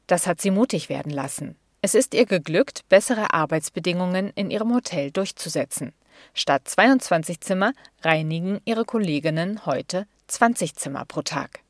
Das 0.06 0.26
hat 0.26 0.40
sie 0.40 0.50
mutig 0.50 0.88
werden 0.88 1.12
lassen. 1.12 1.56
Es 1.82 1.94
ist 1.94 2.14
ihr 2.14 2.24
geglückt, 2.24 2.88
bessere 2.88 3.34
Arbeitsbedingungen 3.34 4.32
in 4.34 4.50
ihrem 4.50 4.74
Hotel 4.74 5.10
durchzusetzen. 5.10 5.92
Statt 6.32 6.62
22 6.64 7.42
Zimmer 7.42 7.72
reinigen 8.00 8.62
ihre 8.64 8.86
Kolleginnen 8.86 9.66
heute 9.66 10.06
20 10.28 10.74
Zimmer 10.74 11.04
pro 11.04 11.20
Tag. 11.20 11.60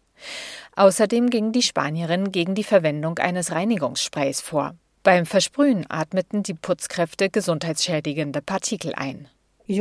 Außerdem 0.77 1.29
ging 1.29 1.51
die 1.51 1.63
Spanierin 1.63 2.31
gegen 2.31 2.55
die 2.55 2.63
Verwendung 2.63 3.19
eines 3.19 3.51
Reinigungssprays 3.51 4.41
vor. 4.41 4.77
Beim 5.09 5.25
Versprühen 5.25 5.87
atmeten 5.89 6.43
die 6.43 6.53
Putzkräfte 6.53 7.31
gesundheitsschädigende 7.31 8.43
Partikel 8.43 8.93
ein. 8.95 9.27
Ich 9.67 9.81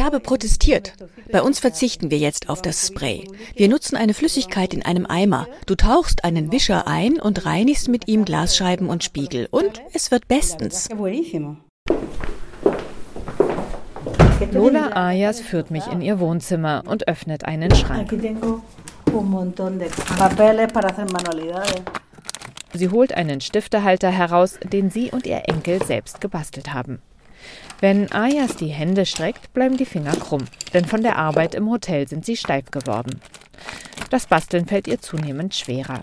habe 0.00 0.20
protestiert. 0.20 0.92
Bei 1.32 1.42
uns 1.42 1.58
verzichten 1.58 2.12
wir 2.12 2.18
jetzt 2.18 2.48
auf 2.48 2.62
das 2.62 2.86
Spray. 2.86 3.28
Wir 3.56 3.68
nutzen 3.68 3.96
eine 3.96 4.14
Flüssigkeit 4.14 4.74
in 4.74 4.84
einem 4.84 5.06
Eimer. 5.06 5.48
Du 5.66 5.74
tauchst 5.74 6.22
einen 6.22 6.52
Wischer 6.52 6.86
ein 6.86 7.20
und 7.20 7.46
reinigst 7.46 7.88
mit 7.88 8.06
ihm 8.06 8.24
Glasscheiben 8.24 8.88
und 8.88 9.02
Spiegel. 9.02 9.48
Und 9.50 9.82
es 9.92 10.12
wird 10.12 10.28
bestens. 10.28 10.88
Lola 14.52 14.92
Ayas 14.94 15.40
führt 15.40 15.72
mich 15.72 15.88
in 15.88 16.00
ihr 16.00 16.20
Wohnzimmer 16.20 16.84
und 16.86 17.08
öffnet 17.08 17.44
einen 17.44 17.74
Schrank. 17.74 18.12
Sie 22.74 22.88
holt 22.88 23.14
einen 23.14 23.40
Stiftehalter 23.40 24.10
heraus, 24.10 24.58
den 24.62 24.90
sie 24.90 25.10
und 25.10 25.26
ihr 25.26 25.42
Enkel 25.46 25.84
selbst 25.84 26.20
gebastelt 26.20 26.72
haben. 26.72 27.00
Wenn 27.80 28.12
Ayas 28.12 28.56
die 28.56 28.68
Hände 28.68 29.06
streckt, 29.06 29.52
bleiben 29.52 29.76
die 29.76 29.84
Finger 29.84 30.12
krumm, 30.12 30.44
denn 30.72 30.84
von 30.84 31.02
der 31.02 31.16
Arbeit 31.16 31.54
im 31.54 31.68
Hotel 31.70 32.06
sind 32.08 32.24
sie 32.24 32.36
steif 32.36 32.70
geworden. 32.70 33.20
Das 34.10 34.26
Basteln 34.26 34.66
fällt 34.66 34.86
ihr 34.86 35.00
zunehmend 35.00 35.54
schwerer. 35.54 36.02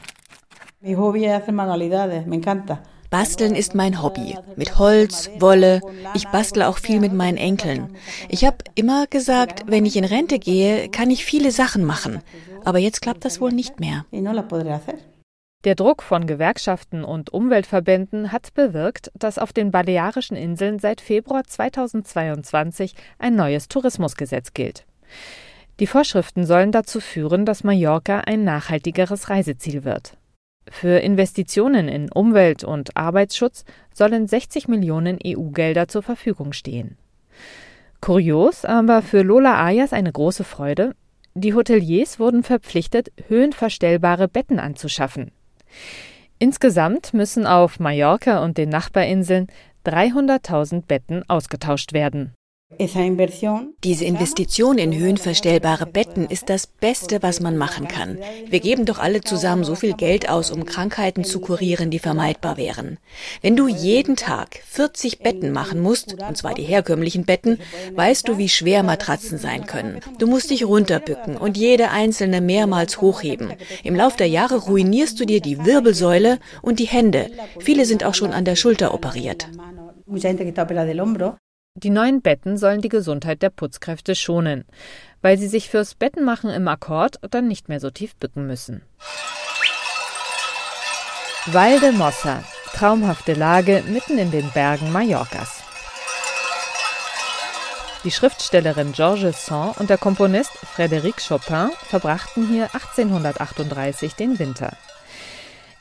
Basteln 3.10 3.56
ist 3.56 3.74
mein 3.74 4.04
Hobby. 4.04 4.38
Mit 4.56 4.78
Holz, 4.78 5.32
Wolle. 5.40 5.82
Ich 6.14 6.28
bastle 6.28 6.68
auch 6.68 6.78
viel 6.78 7.00
mit 7.00 7.12
meinen 7.12 7.38
Enkeln. 7.38 7.96
Ich 8.30 8.46
habe 8.46 8.58
immer 8.76 9.08
gesagt, 9.08 9.64
wenn 9.66 9.86
ich 9.86 9.98
in 9.98 10.06
Rente 10.06 10.38
gehe, 10.38 10.90
kann 10.90 11.10
ich 11.10 11.26
viele 11.26 11.52
Sachen 11.52 11.86
machen. 11.86 12.22
Aber 12.66 12.78
jetzt 12.78 13.02
klappt 13.02 13.26
das 13.26 13.42
wohl 13.42 13.52
nicht 13.52 13.80
mehr. 13.80 14.06
Der 15.66 15.76
Druck 15.76 16.04
von 16.04 16.26
Gewerkschaften 16.26 17.04
und 17.04 17.34
Umweltverbänden 17.34 18.32
hat 18.32 18.54
bewirkt, 18.54 19.12
dass 19.14 19.38
auf 19.38 19.52
den 19.52 19.72
Balearischen 19.72 20.38
Inseln 20.38 20.80
seit 20.80 21.02
Februar 21.02 21.44
2022 21.44 22.96
ein 23.18 23.36
neues 23.36 23.68
Tourismusgesetz 23.68 24.54
gilt. 24.54 24.86
Die 25.82 25.88
Vorschriften 25.88 26.46
sollen 26.46 26.72
dazu 26.72 27.02
führen, 27.02 27.46
dass 27.46 27.66
Mallorca 27.66 28.20
ein 28.22 28.46
nachhaltigeres 28.46 29.30
Reiseziel 29.30 29.84
wird. 29.84 30.18
Für 30.72 31.00
Investitionen 31.00 31.90
in 31.90 32.10
Umwelt- 32.10 32.64
und 32.64 32.96
Arbeitsschutz 32.96 33.66
sollen 33.94 34.28
60 34.28 34.70
Millionen 34.70 35.20
EU-Gelder 35.26 35.90
zur 35.90 36.04
Verfügung 36.04 36.54
stehen. 36.54 36.98
Kurios, 38.00 38.64
aber 38.64 39.02
für 39.02 39.24
Lola 39.24 39.62
Ayas 39.62 39.92
eine 39.92 40.14
große 40.14 40.46
Freude. 40.46 40.96
Die 41.34 41.54
Hoteliers 41.54 42.18
wurden 42.18 42.44
verpflichtet, 42.44 43.12
höhenverstellbare 43.28 44.30
Betten 44.30 44.60
anzuschaffen. 44.60 45.32
Insgesamt 46.40 47.14
müssen 47.14 47.46
auf 47.46 47.80
Mallorca 47.80 48.44
und 48.44 48.58
den 48.58 48.70
Nachbarinseln 48.70 49.48
300.000 49.86 50.86
Betten 50.88 51.28
ausgetauscht 51.30 51.94
werden. 51.94 52.34
Diese 53.84 54.06
Investition 54.06 54.78
in 54.78 54.96
höhenverstellbare 54.96 55.88
Betten 55.88 56.28
ist 56.28 56.50
das 56.50 56.68
Beste, 56.68 57.24
was 57.24 57.40
man 57.40 57.58
machen 57.58 57.88
kann. 57.88 58.20
Wir 58.48 58.60
geben 58.60 58.86
doch 58.86 59.00
alle 59.00 59.22
zusammen 59.22 59.64
so 59.64 59.74
viel 59.74 59.94
Geld 59.94 60.30
aus, 60.30 60.52
um 60.52 60.66
Krankheiten 60.66 61.24
zu 61.24 61.40
kurieren, 61.40 61.90
die 61.90 61.98
vermeidbar 61.98 62.58
wären. 62.58 63.00
Wenn 63.42 63.56
du 63.56 63.68
jeden 63.68 64.16
Tag 64.16 64.62
40 64.68 65.20
Betten 65.20 65.52
machen 65.52 65.82
musst, 65.82 66.14
und 66.22 66.38
zwar 66.38 66.54
die 66.54 66.64
herkömmlichen 66.64 67.26
Betten, 67.26 67.58
weißt 67.96 68.28
du, 68.28 68.38
wie 68.38 68.50
schwer 68.50 68.84
Matratzen 68.84 69.40
sein 69.40 69.66
können. 69.66 70.00
Du 70.20 70.28
musst 70.28 70.52
dich 70.52 70.64
runterbücken 70.64 71.38
und 71.38 71.58
jede 71.58 71.90
einzelne 71.90 72.40
mehrmals 72.40 73.02
hochheben. 73.02 73.52
Im 73.84 73.96
Lauf 73.96 74.16
der 74.16 74.28
Jahre 74.28 74.58
ruinierst 74.58 75.20
du 75.20 75.26
dir 75.26 75.42
die 75.42 75.66
Wirbelsäule 75.66 76.38
und 76.62 76.78
die 76.78 76.86
Hände. 76.86 77.32
Viele 77.60 77.86
sind 77.86 78.04
auch 78.04 78.14
schon 78.14 78.32
an 78.32 78.46
der 78.46 78.56
Schulter 78.56 78.94
operiert. 78.94 79.48
Die 81.76 81.92
neuen 81.92 82.22
Betten 82.22 82.58
sollen 82.58 82.82
die 82.82 82.90
Gesundheit 82.90 83.42
der 83.42 83.52
Putzkräfte 83.52 84.14
schonen, 84.14 84.66
weil 85.22 85.38
sie 85.38 85.48
sich 85.48 85.70
fürs 85.70 85.96
Bettenmachen 85.96 86.50
im 86.50 86.68
Akkord 86.68 87.20
dann 87.32 87.48
nicht 87.48 87.70
mehr 87.70 87.80
so 87.80 87.90
tief 87.90 88.16
bücken 88.18 88.48
müssen. 88.48 88.82
Valdemossa, 91.46 92.44
traumhafte 92.74 93.34
Lage 93.34 93.82
mitten 93.88 94.18
in 94.18 94.30
den 94.32 94.50
Bergen 94.52 94.92
Mallorcas. 94.92 95.64
Die 98.04 98.12
Schriftstellerin 98.12 98.92
Georges 98.92 99.46
Sand 99.46 99.78
und 99.78 99.90
der 99.90 99.98
Komponist 99.98 100.52
Frédéric 100.76 101.26
Chopin 101.28 101.70
verbrachten 101.88 102.48
hier 102.48 102.64
1838 102.74 104.16
den 104.16 104.38
Winter. 104.38 104.76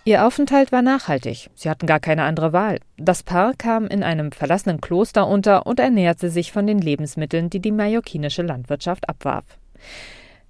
Ihr 0.04 0.26
Aufenthalt 0.26 0.72
war 0.72 0.80
nachhaltig. 0.80 1.50
Sie 1.54 1.68
hatten 1.68 1.86
gar 1.86 2.00
keine 2.00 2.22
andere 2.22 2.52
Wahl. 2.52 2.78
Das 2.96 3.22
Paar 3.22 3.52
kam 3.54 3.86
in 3.86 4.02
einem 4.02 4.32
verlassenen 4.32 4.80
Kloster 4.80 5.26
unter 5.26 5.66
und 5.66 5.80
ernährte 5.80 6.30
sich 6.30 6.50
von 6.50 6.66
den 6.66 6.78
Lebensmitteln, 6.78 7.50
die 7.50 7.60
die 7.60 7.72
mallorquinische 7.72 8.42
Landwirtschaft 8.42 9.08
abwarf. 9.08 9.44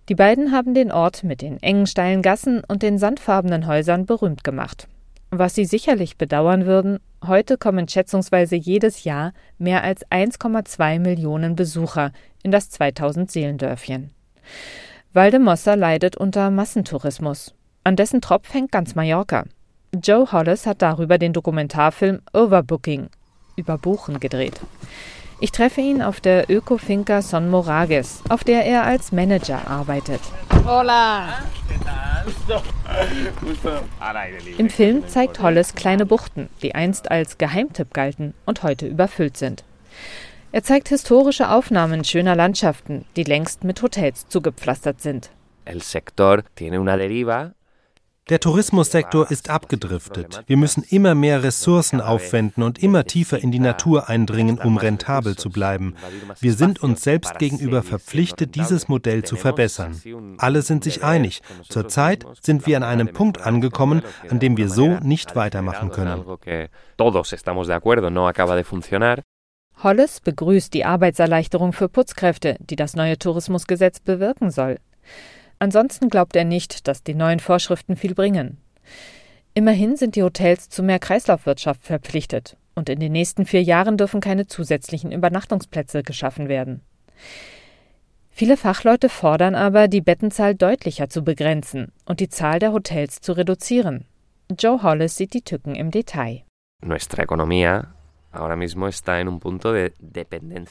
Die 0.09 0.15
beiden 0.15 0.53
haben 0.53 0.75
den 0.75 0.93
Ort 0.93 1.25
mit 1.25 1.43
den 1.43 1.63
engen 1.63 1.87
steilen 1.87 2.23
Gassen 2.23 2.63
und 2.67 2.83
den 2.83 2.99
sandfarbenen 2.99 3.67
Häusern 3.67 4.07
berühmt 4.07 4.45
gemacht. 4.45 4.89
Was 5.31 5.55
sie 5.55 5.67
sicherlich 5.67 6.17
bedauern 6.17 6.65
würden, 6.65 7.01
heute 7.27 7.59
kommen 7.59 7.87
schätzungsweise 7.87 8.57
jedes 8.57 9.05
Jahr 9.05 9.35
mehr 9.59 9.83
als 9.83 10.07
1,2 10.07 11.01
Millionen 11.01 11.55
Besucher 11.55 12.13
in 12.43 12.51
das 12.51 12.71
2000 12.71 13.31
Seelendörfchen. 13.31 14.11
Valdemossa 15.13 15.75
leidet 15.75 16.17
unter 16.17 16.51
Massentourismus. 16.51 17.55
An 17.89 17.97
dessen 17.97 18.21
Tropf 18.21 18.53
hängt 18.53 18.71
ganz 18.71 18.97
Mallorca. 18.97 19.45
Joe 19.95 20.31
Hollis 20.31 20.67
hat 20.67 20.83
darüber 20.83 21.17
den 21.17 21.33
Dokumentarfilm 21.33 22.21
Overbooking 22.35 23.09
Überbuchen 23.57 24.21
gedreht. 24.21 24.61
Ich 25.41 25.53
treffe 25.53 25.81
ihn 25.81 26.03
auf 26.03 26.21
der 26.21 26.51
Öko-Finca 26.51 27.23
Son 27.23 27.49
Morages, 27.49 28.23
auf 28.29 28.45
der 28.45 28.67
er 28.67 28.85
als 28.85 29.11
Manager 29.11 29.67
arbeitet. 29.67 30.21
Hola. 30.67 31.29
Im 34.59 34.69
Film 34.69 35.09
zeigt 35.09 35.41
Hollis 35.41 35.75
kleine 35.75 36.05
Buchten, 36.05 36.51
die 36.61 36.75
einst 36.75 37.11
als 37.11 37.39
Geheimtipp 37.39 37.95
galten 37.95 38.35
und 38.45 38.63
heute 38.63 38.87
überfüllt 38.87 39.39
sind. 39.39 39.65
Er 40.53 40.63
zeigt 40.63 40.91
historische 40.91 41.49
Aufnahmen 41.49 42.05
schöner 42.05 42.37
Landschaften, 42.37 43.07
die 43.17 43.25
längst 43.25 43.65
mit 43.65 43.81
Hotels 43.81 44.29
zugepflastert 44.29 45.01
sind. 45.01 45.31
El 45.65 45.81
sector 45.81 46.43
tiene 46.55 46.81
una 46.81 46.99
deriva 46.99 47.55
der 48.29 48.41
Tourismussektor 48.41 49.31
ist 49.31 49.51
abgedriftet. 49.51 50.43
Wir 50.47 50.57
müssen 50.57 50.85
immer 50.89 51.15
mehr 51.15 51.43
Ressourcen 51.43 52.01
aufwenden 52.01 52.63
und 52.63 52.83
immer 52.83 53.05
tiefer 53.05 53.39
in 53.39 53.51
die 53.51 53.59
Natur 53.59 54.09
eindringen, 54.09 54.59
um 54.59 54.77
rentabel 54.77 55.37
zu 55.37 55.51
bleiben. 55.51 55.95
Wir 56.41 56.53
sind 56.53 56.83
uns 56.83 57.03
selbst 57.03 57.39
gegenüber 57.39 57.83
verpflichtet, 57.83 58.55
dieses 58.55 58.89
Modell 58.89 59.25
zu 59.25 59.37
verbessern. 59.37 60.01
Alle 60.39 60.63
sind 60.63 60.85
sich 60.85 61.03
einig. 61.03 61.41
Zurzeit 61.69 62.27
sind 62.43 62.67
wir 62.67 62.77
an 62.77 62.83
einem 62.83 63.13
Punkt 63.13 63.41
angekommen, 63.41 64.03
an 64.29 64.39
dem 64.39 64.57
wir 64.57 64.69
so 64.69 64.99
nicht 65.03 65.37
weitermachen 65.37 65.91
können. 65.91 66.25
Hollis 69.83 70.21
begrüßt 70.21 70.75
die 70.75 70.85
Arbeitserleichterung 70.85 71.73
für 71.73 71.89
Putzkräfte, 71.89 72.57
die 72.59 72.77
das 72.77 72.97
neue 72.97 73.17
Tourismusgesetz 73.17 74.01
bewirken 74.01 74.51
soll. 74.51 74.79
Ansonsten 75.59 76.09
glaubt 76.09 76.37
er 76.37 76.45
nicht, 76.45 76.87
dass 76.89 77.03
die 77.03 77.15
neuen 77.15 77.41
Vorschriften 77.41 77.97
viel 77.97 78.15
bringen. 78.15 78.59
Immerhin 79.55 79.97
sind 79.97 80.15
die 80.15 80.23
Hotels 80.23 80.69
zu 80.69 80.83
mehr 80.83 80.99
Kreislaufwirtschaft 80.99 81.83
verpflichtet 81.83 82.57
und 82.75 82.89
in 82.89 83.01
den 83.01 83.13
nächsten 83.13 83.45
vier 83.45 83.63
Jahren 83.63 83.97
dürfen 83.97 84.21
keine 84.21 84.47
zusätzlichen 84.47 85.11
Übernachtungsplätze 85.11 86.03
geschaffen 86.03 86.49
werden. 86.49 86.83
Viele 88.31 88.57
Fachleute 88.57 89.09
fordern 89.09 89.57
aber, 89.57 89.89
die 89.89 90.01
Bettenzahl 90.01 90.55
deutlicher 90.55 91.09
zu 91.09 91.23
begrenzen 91.23 91.91
und 92.05 92.21
die 92.21 92.29
Zahl 92.29 92.61
der 92.61 92.73
Hotels 92.73 93.21
zu 93.21 93.33
reduzieren. 93.33 94.05
Joe 94.57 94.83
Hollis 94.85 95.17
sieht 95.17 95.35
die 95.35 95.43
Tücken 95.43 95.75
im 95.75 95.91
Detail. 95.91 96.45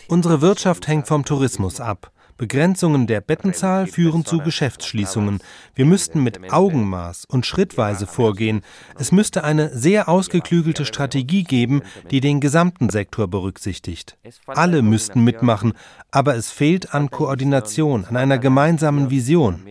Unsere 0.07 0.41
Wirtschaft 0.41 0.87
hängt 0.87 1.07
vom 1.07 1.25
Tourismus 1.25 1.81
ab. 1.81 2.11
Begrenzungen 2.37 3.07
der 3.07 3.21
Bettenzahl 3.21 3.87
führen 3.87 4.25
zu 4.25 4.39
Geschäftsschließungen. 4.39 5.39
Wir 5.75 5.85
müssten 5.85 6.23
mit 6.23 6.53
Augenmaß 6.53 7.25
und 7.25 7.45
schrittweise 7.45 8.07
vorgehen. 8.07 8.61
Es 8.97 9.11
müsste 9.11 9.43
eine 9.43 9.69
sehr 9.75 10.07
ausgeklügelte 10.07 10.85
Strategie 10.85 11.43
geben, 11.43 11.81
die 12.11 12.21
den 12.21 12.39
gesamten 12.39 12.89
Sektor 12.89 13.27
berücksichtigt. 13.27 14.17
Alle 14.45 14.81
müssten 14.81 15.23
mitmachen, 15.23 15.73
aber 16.11 16.35
es 16.35 16.51
fehlt 16.51 16.93
an 16.93 17.09
Koordination, 17.09 18.05
an 18.05 18.17
einer 18.17 18.37
gemeinsamen 18.37 19.09
Vision. 19.09 19.65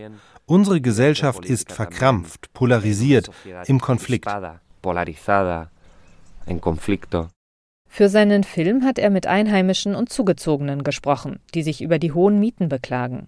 Unsere 0.46 0.80
Gesellschaft 0.80 1.44
ist 1.44 1.72
verkrampft, 1.72 2.52
polarisiert, 2.52 3.30
im 3.66 3.80
Konflikt. 3.80 4.28
Für 7.96 8.10
seinen 8.10 8.44
Film 8.44 8.84
hat 8.84 8.98
er 8.98 9.08
mit 9.08 9.26
Einheimischen 9.26 9.94
und 9.94 10.10
Zugezogenen 10.10 10.84
gesprochen, 10.84 11.40
die 11.54 11.62
sich 11.62 11.80
über 11.80 11.98
die 11.98 12.12
hohen 12.12 12.38
Mieten 12.38 12.68
beklagen. 12.68 13.26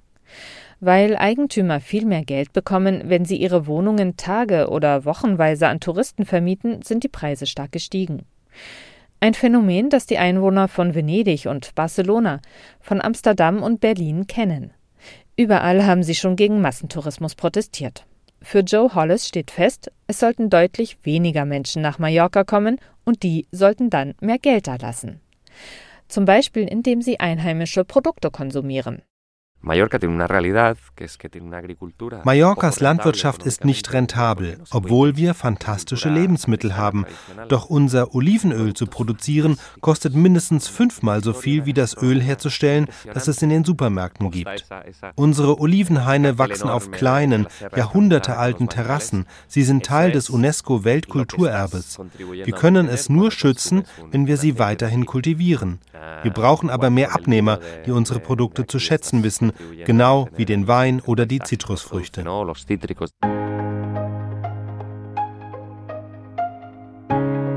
Weil 0.78 1.16
Eigentümer 1.16 1.80
viel 1.80 2.04
mehr 2.04 2.22
Geld 2.22 2.52
bekommen, 2.52 3.04
wenn 3.06 3.24
sie 3.24 3.38
ihre 3.38 3.66
Wohnungen 3.66 4.18
tage- 4.18 4.68
oder 4.68 5.06
wochenweise 5.06 5.68
an 5.68 5.80
Touristen 5.80 6.26
vermieten, 6.26 6.82
sind 6.82 7.02
die 7.02 7.08
Preise 7.08 7.46
stark 7.46 7.72
gestiegen. 7.72 8.26
Ein 9.20 9.32
Phänomen, 9.32 9.88
das 9.88 10.04
die 10.04 10.18
Einwohner 10.18 10.68
von 10.68 10.94
Venedig 10.94 11.46
und 11.46 11.74
Barcelona, 11.74 12.42
von 12.78 13.00
Amsterdam 13.00 13.62
und 13.62 13.80
Berlin 13.80 14.26
kennen. 14.26 14.72
Überall 15.34 15.86
haben 15.86 16.02
sie 16.02 16.14
schon 16.14 16.36
gegen 16.36 16.60
Massentourismus 16.60 17.36
protestiert. 17.36 18.04
Für 18.40 18.60
Joe 18.60 18.94
Hollis 18.94 19.26
steht 19.26 19.50
fest, 19.50 19.90
es 20.06 20.20
sollten 20.20 20.48
deutlich 20.48 20.98
weniger 21.02 21.44
Menschen 21.44 21.82
nach 21.82 21.98
Mallorca 21.98 22.44
kommen 22.44 22.78
und 23.04 23.22
die 23.22 23.46
sollten 23.50 23.90
dann 23.90 24.14
mehr 24.20 24.38
Geld 24.38 24.66
da 24.66 24.76
lassen. 24.76 25.20
Zum 26.08 26.24
Beispiel 26.24 26.66
indem 26.66 27.02
sie 27.02 27.20
einheimische 27.20 27.84
Produkte 27.84 28.30
konsumieren. 28.30 29.02
Mallorcas 29.60 30.00
Landwirtschaft 32.80 33.42
ist 33.42 33.64
nicht 33.64 33.92
rentabel, 33.92 34.58
obwohl 34.70 35.16
wir 35.16 35.34
fantastische 35.34 36.08
Lebensmittel 36.08 36.76
haben. 36.76 37.04
Doch 37.48 37.68
unser 37.68 38.14
Olivenöl 38.14 38.74
zu 38.74 38.86
produzieren 38.86 39.58
kostet 39.80 40.14
mindestens 40.14 40.68
fünfmal 40.68 41.24
so 41.24 41.32
viel 41.32 41.66
wie 41.66 41.72
das 41.72 42.00
Öl 42.00 42.22
herzustellen, 42.22 42.86
das 43.12 43.26
es 43.26 43.42
in 43.42 43.48
den 43.48 43.64
Supermärkten 43.64 44.30
gibt. 44.30 44.64
Unsere 45.16 45.58
Olivenhaine 45.58 46.38
wachsen 46.38 46.70
auf 46.70 46.92
kleinen, 46.92 47.48
jahrhundertealten 47.76 48.68
Terrassen. 48.68 49.26
Sie 49.48 49.64
sind 49.64 49.84
Teil 49.84 50.12
des 50.12 50.30
UNESCO-Weltkulturerbes. 50.30 51.98
Wir 52.16 52.54
können 52.54 52.88
es 52.88 53.08
nur 53.08 53.32
schützen, 53.32 53.82
wenn 54.12 54.28
wir 54.28 54.36
sie 54.36 54.60
weiterhin 54.60 55.04
kultivieren. 55.04 55.80
Wir 56.22 56.30
brauchen 56.30 56.70
aber 56.70 56.90
mehr 56.90 57.12
Abnehmer, 57.14 57.58
die 57.86 57.90
unsere 57.90 58.20
Produkte 58.20 58.66
zu 58.66 58.78
schätzen 58.78 59.24
wissen, 59.24 59.47
genau 59.84 60.28
wie 60.36 60.44
den 60.44 60.68
Wein 60.68 61.00
oder 61.00 61.26
die 61.26 61.40
Zitrusfrüchte. 61.40 62.24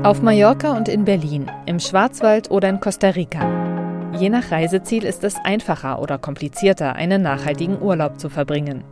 Auf 0.02 0.20
Mallorca 0.20 0.76
und 0.76 0.88
in 0.88 1.04
Berlin, 1.04 1.50
im 1.66 1.78
Schwarzwald 1.78 2.50
oder 2.50 2.68
in 2.68 2.80
Costa 2.80 3.10
Rica. 3.10 4.12
Je 4.18 4.28
nach 4.28 4.50
Reiseziel 4.50 5.04
ist 5.04 5.24
es 5.24 5.36
einfacher 5.44 6.00
oder 6.00 6.18
komplizierter, 6.18 6.96
einen 6.96 7.22
nachhaltigen 7.22 7.80
Urlaub 7.80 8.18
zu 8.18 8.28
verbringen. 8.28 8.84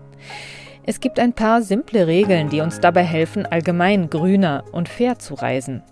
Es 0.84 1.00
gibt 1.00 1.18
ein 1.18 1.32
paar 1.32 1.62
simple 1.62 2.06
Regeln, 2.06 2.48
die 2.48 2.60
uns 2.60 2.80
dabei 2.80 3.02
helfen, 3.02 3.44
allgemein 3.44 4.08
grüner 4.08 4.64
und 4.72 4.88
fair 4.88 5.18
zu 5.18 5.34
reisen 5.34 5.82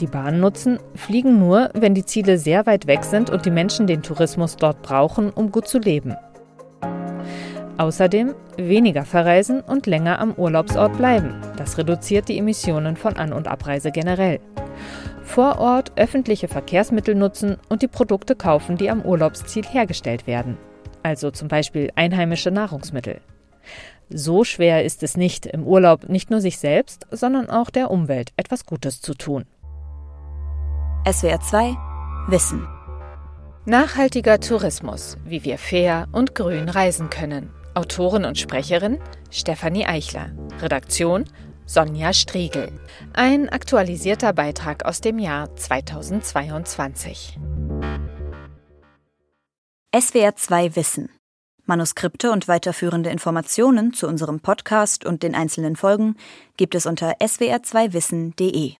die 0.00 0.06
Bahn 0.06 0.40
nutzen, 0.40 0.78
fliegen 0.94 1.38
nur, 1.38 1.70
wenn 1.74 1.94
die 1.94 2.04
Ziele 2.04 2.38
sehr 2.38 2.66
weit 2.66 2.86
weg 2.86 3.04
sind 3.04 3.30
und 3.30 3.44
die 3.44 3.50
Menschen 3.50 3.86
den 3.86 4.02
Tourismus 4.02 4.56
dort 4.56 4.82
brauchen, 4.82 5.30
um 5.30 5.52
gut 5.52 5.68
zu 5.68 5.78
leben. 5.78 6.16
Außerdem 7.78 8.34
weniger 8.56 9.04
verreisen 9.04 9.60
und 9.60 9.86
länger 9.86 10.18
am 10.18 10.34
Urlaubsort 10.34 10.96
bleiben. 10.96 11.34
Das 11.56 11.78
reduziert 11.78 12.28
die 12.28 12.38
Emissionen 12.38 12.96
von 12.96 13.16
An- 13.16 13.32
und 13.32 13.46
Abreise 13.46 13.92
generell. 13.92 14.40
Vor 15.22 15.58
Ort 15.58 15.92
öffentliche 15.96 16.48
Verkehrsmittel 16.48 17.14
nutzen 17.14 17.56
und 17.68 17.82
die 17.82 17.88
Produkte 17.88 18.34
kaufen, 18.34 18.76
die 18.76 18.90
am 18.90 19.02
Urlaubsziel 19.02 19.64
hergestellt 19.64 20.26
werden. 20.26 20.56
Also 21.02 21.30
zum 21.30 21.48
Beispiel 21.48 21.90
einheimische 21.94 22.50
Nahrungsmittel. 22.50 23.20
So 24.10 24.42
schwer 24.42 24.84
ist 24.84 25.02
es 25.02 25.16
nicht, 25.16 25.46
im 25.46 25.64
Urlaub 25.64 26.08
nicht 26.08 26.30
nur 26.30 26.40
sich 26.40 26.58
selbst, 26.58 27.06
sondern 27.10 27.50
auch 27.50 27.70
der 27.70 27.90
Umwelt 27.90 28.32
etwas 28.36 28.64
Gutes 28.64 29.00
zu 29.02 29.14
tun. 29.14 29.44
SWR 31.06 31.40
2 31.40 31.76
Wissen. 32.26 32.68
Nachhaltiger 33.64 34.40
Tourismus, 34.40 35.16
wie 35.24 35.42
wir 35.44 35.56
fair 35.56 36.06
und 36.12 36.34
grün 36.34 36.68
reisen 36.68 37.08
können. 37.08 37.50
Autorin 37.74 38.24
und 38.24 38.36
Sprecherin 38.36 38.98
Stefanie 39.30 39.86
Eichler. 39.86 40.32
Redaktion 40.60 41.24
Sonja 41.64 42.12
Striegel. 42.12 42.72
Ein 43.14 43.48
aktualisierter 43.48 44.32
Beitrag 44.34 44.84
aus 44.84 45.00
dem 45.00 45.18
Jahr 45.18 45.54
2022. 45.56 47.38
SWR 49.98 50.36
2 50.36 50.76
Wissen. 50.76 51.08
Manuskripte 51.64 52.32
und 52.32 52.48
weiterführende 52.48 53.10
Informationen 53.10 53.94
zu 53.94 54.08
unserem 54.08 54.40
Podcast 54.40 55.06
und 55.06 55.22
den 55.22 55.34
einzelnen 55.34 55.76
Folgen 55.76 56.16
gibt 56.56 56.74
es 56.74 56.86
unter 56.86 57.12
swr2wissen.de. 57.20 58.74